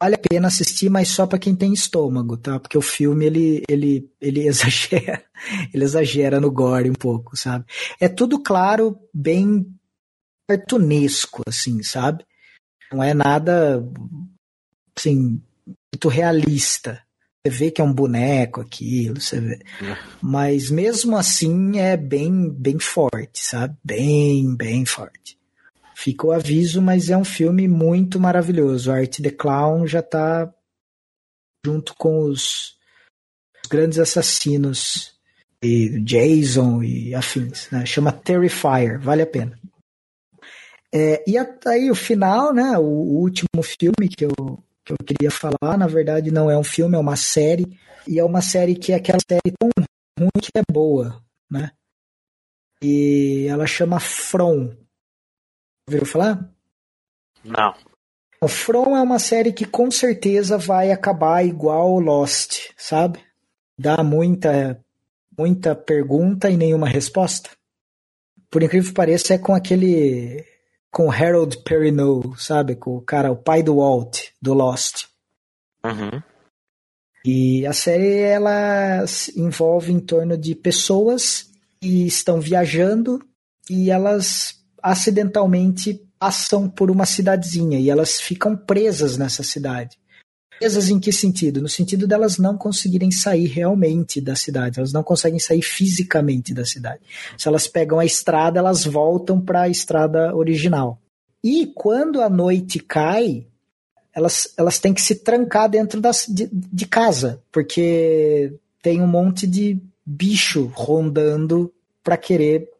[0.00, 2.60] Vale a pena assistir, mas só para quem tem estômago, tá?
[2.60, 5.24] Porque o filme ele, ele, ele exagera,
[5.72, 7.64] ele exagera no gore um pouco, sabe?
[7.98, 9.66] É tudo claro, bem
[10.48, 12.24] cartunesco, assim, sabe?
[12.92, 13.82] Não é nada,
[14.96, 17.02] assim, muito realista.
[17.46, 19.54] Você vê que é um boneco aquilo, você vê.
[19.82, 19.98] É.
[20.22, 23.76] Mas mesmo assim é bem, bem forte, sabe?
[23.84, 25.38] Bem, bem forte.
[25.94, 28.90] Fica o aviso, mas é um filme muito maravilhoso.
[28.90, 30.52] Art the Clown já tá
[31.64, 32.76] junto com os,
[33.62, 35.14] os grandes assassinos
[35.62, 37.86] e Jason e afins, né?
[37.86, 39.58] Chama Terrifier, vale a pena.
[40.94, 41.34] É, e
[41.66, 42.78] aí o final, né?
[42.78, 46.62] O, o último filme que eu que eu queria falar, na verdade, não é um
[46.62, 47.66] filme, é uma série.
[48.06, 49.70] E é uma série que é aquela série tão
[50.18, 51.72] ruim que é boa, né?
[52.82, 54.76] E ela chama From.
[55.88, 56.50] Ouviram falar?
[57.42, 57.74] Não.
[58.42, 63.18] O From é uma série que com certeza vai acabar igual Lost, sabe?
[63.78, 64.78] Dá muita,
[65.36, 67.48] muita pergunta e nenhuma resposta.
[68.50, 70.44] Por incrível que pareça, é com aquele
[70.94, 72.76] com Harold Perrineau, sabe?
[72.76, 75.06] Com o cara, o pai do Walt, do Lost.
[75.84, 76.22] Uhum.
[77.26, 79.04] E a série ela
[79.36, 83.20] envolve em torno de pessoas que estão viajando
[83.68, 89.98] e elas acidentalmente passam por uma cidadezinha e elas ficam presas nessa cidade.
[90.58, 91.60] Presas em que sentido?
[91.60, 96.64] No sentido delas não conseguirem sair realmente da cidade, elas não conseguem sair fisicamente da
[96.64, 97.00] cidade.
[97.36, 100.98] Se elas pegam a estrada, elas voltam para a estrada original.
[101.42, 103.46] E quando a noite cai,
[104.14, 109.46] elas, elas têm que se trancar dentro das, de, de casa, porque tem um monte
[109.46, 112.70] de bicho rondando para querer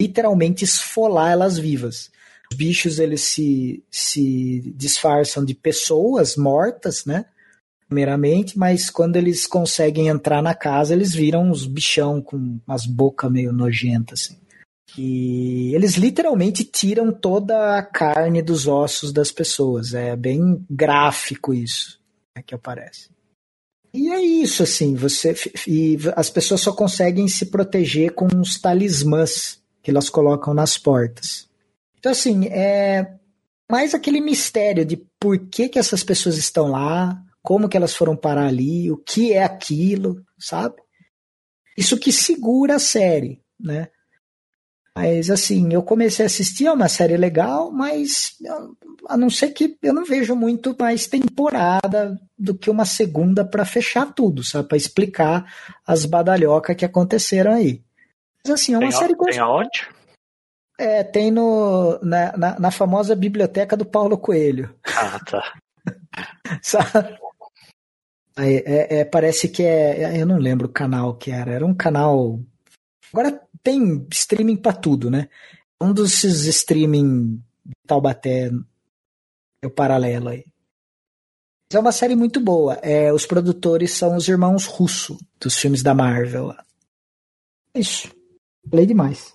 [0.00, 2.10] literalmente esfolar elas vivas
[2.54, 7.24] bichos eles se, se disfarçam de pessoas mortas, né?
[7.86, 13.30] Primeiramente, mas quando eles conseguem entrar na casa, eles viram uns bichão com umas bocas
[13.30, 14.38] meio nojentas, assim.
[14.96, 19.92] E eles literalmente tiram toda a carne dos ossos das pessoas.
[19.92, 22.00] É bem gráfico isso
[22.34, 23.08] né, que aparece.
[23.92, 25.34] E é isso, assim, você.
[25.68, 31.48] E as pessoas só conseguem se proteger com uns talismãs que elas colocam nas portas.
[32.04, 33.14] Então, assim, é
[33.66, 38.14] mais aquele mistério de por que, que essas pessoas estão lá, como que elas foram
[38.14, 40.74] parar ali, o que é aquilo, sabe?
[41.74, 43.88] Isso que segura a série, né?
[44.94, 48.36] Mas assim, eu comecei a assistir, é uma série legal, mas
[49.08, 53.64] a não ser que eu não vejo muito mais temporada do que uma segunda para
[53.64, 54.68] fechar tudo, sabe?
[54.68, 55.50] Para explicar
[55.86, 57.82] as badalhocas que aconteceram aí.
[58.44, 59.93] Mas assim, é uma tem série Tem aonde?
[60.78, 64.74] É, tem no, na, na, na, famosa biblioteca do Paulo Coelho.
[64.84, 65.54] Ah, tá.
[68.36, 70.02] é, é, parece que é.
[70.02, 70.20] é.
[70.20, 71.52] Eu não lembro o canal que era.
[71.52, 72.40] Era um canal.
[73.12, 75.28] Agora tem streaming para tudo, né?
[75.80, 78.50] Um desses streaming de Taubaté,
[79.64, 80.44] o paralelo aí.
[81.72, 82.74] é uma série muito boa.
[82.82, 86.52] É, os produtores são os irmãos Russo, dos filmes da Marvel.
[87.72, 88.12] É isso.
[88.68, 89.34] Falei demais.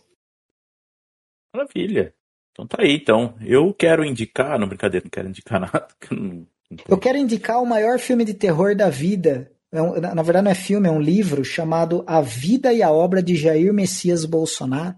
[1.53, 2.13] Maravilha.
[2.51, 3.35] Então tá aí, então.
[3.41, 5.87] Eu quero indicar, não brincadeira, não quero indicar nada.
[6.11, 6.47] Não, não
[6.87, 9.51] eu quero indicar o maior filme de terror da vida.
[9.71, 12.91] É um, na verdade não é filme, é um livro chamado A Vida e a
[12.91, 14.95] Obra de Jair Messias Bolsonaro.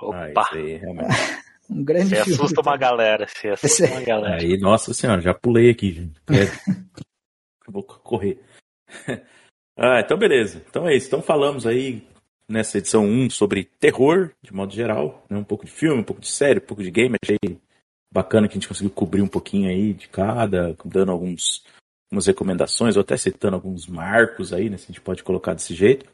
[0.00, 0.48] Opa!
[0.52, 0.80] Ah, aí,
[1.68, 2.32] um grande você filme.
[2.34, 4.42] assusta uma galera, você assusta uma galera.
[4.42, 6.20] Aí, nossa senhora, já pulei aqui, gente.
[7.68, 8.40] Vou correr.
[9.76, 10.62] ah, então beleza.
[10.68, 11.06] Então é isso.
[11.06, 12.04] Então falamos aí
[12.52, 15.24] nessa edição 1 sobre terror, de modo geral.
[15.28, 15.38] Né?
[15.38, 17.16] Um pouco de filme, um pouco de série, um pouco de game.
[17.22, 17.38] Achei
[18.12, 21.64] bacana que a gente conseguiu cobrir um pouquinho aí de cada, dando alguns,
[22.10, 24.76] algumas recomendações, ou até citando alguns marcos aí, né?
[24.76, 26.06] Se a gente pode colocar desse jeito.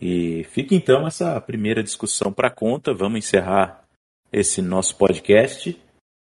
[0.00, 2.94] E fica então essa primeira discussão para conta.
[2.94, 3.84] Vamos encerrar
[4.32, 5.76] esse nosso podcast,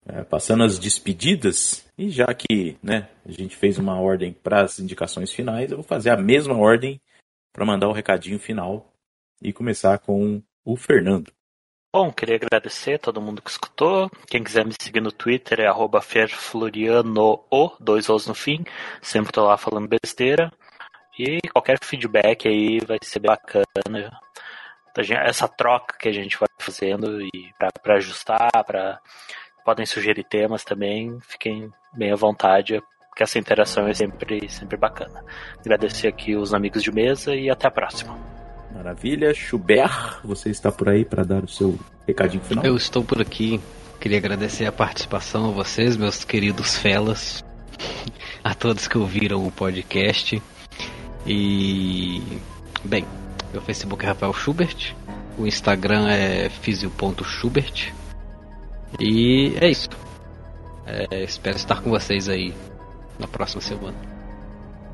[0.06, 1.88] é, passando as despedidas.
[1.98, 5.86] E já que né, a gente fez uma ordem para as indicações finais, eu vou
[5.86, 7.00] fazer a mesma ordem
[7.54, 8.90] para mandar o um recadinho final
[9.42, 11.32] e começar com o Fernando.
[11.92, 14.12] Bom, queria agradecer a todo mundo que escutou.
[14.28, 17.44] Quem quiser me seguir no Twitter é ferfloriano,
[17.80, 18.64] dois O's no fim.
[19.02, 20.52] Sempre tô lá falando besteira.
[21.18, 23.66] E qualquer feedback aí vai ser bacana.
[25.26, 29.02] Essa troca que a gente vai fazendo e para ajustar, para
[29.66, 32.82] podem sugerir temas também, fiquem bem à vontade,
[33.16, 35.24] que essa interação é sempre, sempre bacana.
[35.60, 38.39] Agradecer aqui os amigos de mesa e até a próxima.
[38.74, 39.34] Maravilha.
[39.34, 42.65] Schubert, você está por aí para dar o seu recadinho final?
[42.65, 43.59] Eu estou por aqui.
[43.99, 47.43] Queria agradecer a participação a vocês, meus queridos felas,
[48.43, 50.41] a todos que ouviram o podcast.
[51.26, 52.22] E.
[52.84, 53.05] Bem,
[53.51, 54.95] meu Facebook é Rafael Schubert,
[55.38, 57.93] o Instagram é fisio.schubert.
[58.99, 59.89] E é isso.
[60.86, 62.53] É, espero estar com vocês aí
[63.20, 64.18] na próxima semana.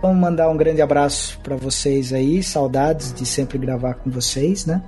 [0.05, 4.79] Vamos mandar um grande abraço para vocês aí, saudades de sempre gravar com vocês, né?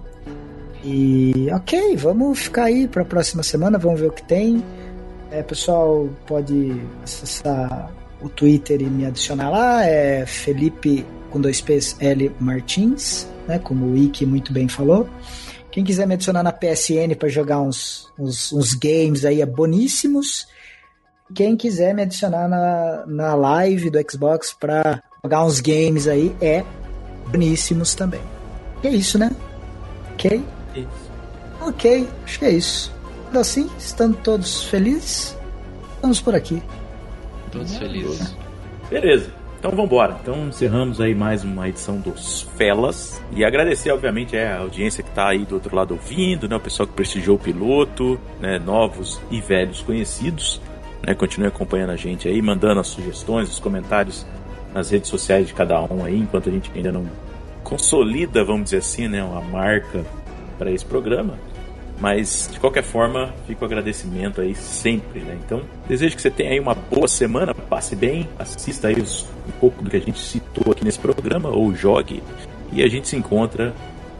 [0.83, 4.63] E ok, vamos ficar aí para a próxima semana, vamos ver o que tem.
[5.31, 7.91] É, pessoal, pode acessar
[8.21, 13.57] o Twitter e me adicionar lá, é Felipe com dois P's L Martins, né?
[13.57, 15.09] Como o Wiki muito bem falou.
[15.71, 20.45] Quem quiser me adicionar na PSN para jogar uns, uns, uns, games aí é boníssimos.
[21.33, 26.63] Quem quiser me adicionar na, na live do Xbox para jogar uns games aí é
[27.27, 28.21] boníssimos também.
[28.83, 29.31] E é isso, né?
[30.13, 30.43] Ok?
[30.75, 31.11] Isso.
[31.61, 32.93] Ok, acho que é isso.
[33.29, 35.37] Então, assim, estando todos felizes,
[36.01, 36.61] vamos por aqui.
[37.51, 38.35] Todos felizes.
[38.89, 39.31] Beleza.
[39.59, 40.17] Então vamos embora.
[40.21, 43.21] Então encerramos aí mais uma edição dos Felas.
[43.31, 46.55] E agradecer, obviamente, a audiência que está aí do outro lado ouvindo, né?
[46.55, 48.59] O pessoal que prestigiou o piloto, né?
[48.59, 50.61] Novos e velhos conhecidos.
[51.05, 51.15] Né?
[51.15, 54.25] Continue acompanhando a gente aí, mandando as sugestões, os comentários
[54.73, 57.05] nas redes sociais de cada um aí, enquanto a gente ainda não
[57.63, 60.05] consolida, vamos dizer assim, né, uma marca
[60.57, 61.37] para esse programa.
[61.99, 65.35] Mas de qualquer forma, fica o agradecimento aí sempre, né?
[65.43, 69.51] Então, desejo que você tenha aí uma boa semana, passe bem, assista aí os, um
[69.59, 72.21] pouco do que a gente citou aqui nesse programa ou jogue
[72.71, 73.73] e a gente se encontra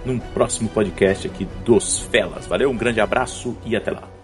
[0.04, 2.48] num próximo podcast aqui dos Felas.
[2.48, 4.17] Valeu, um grande abraço e até lá.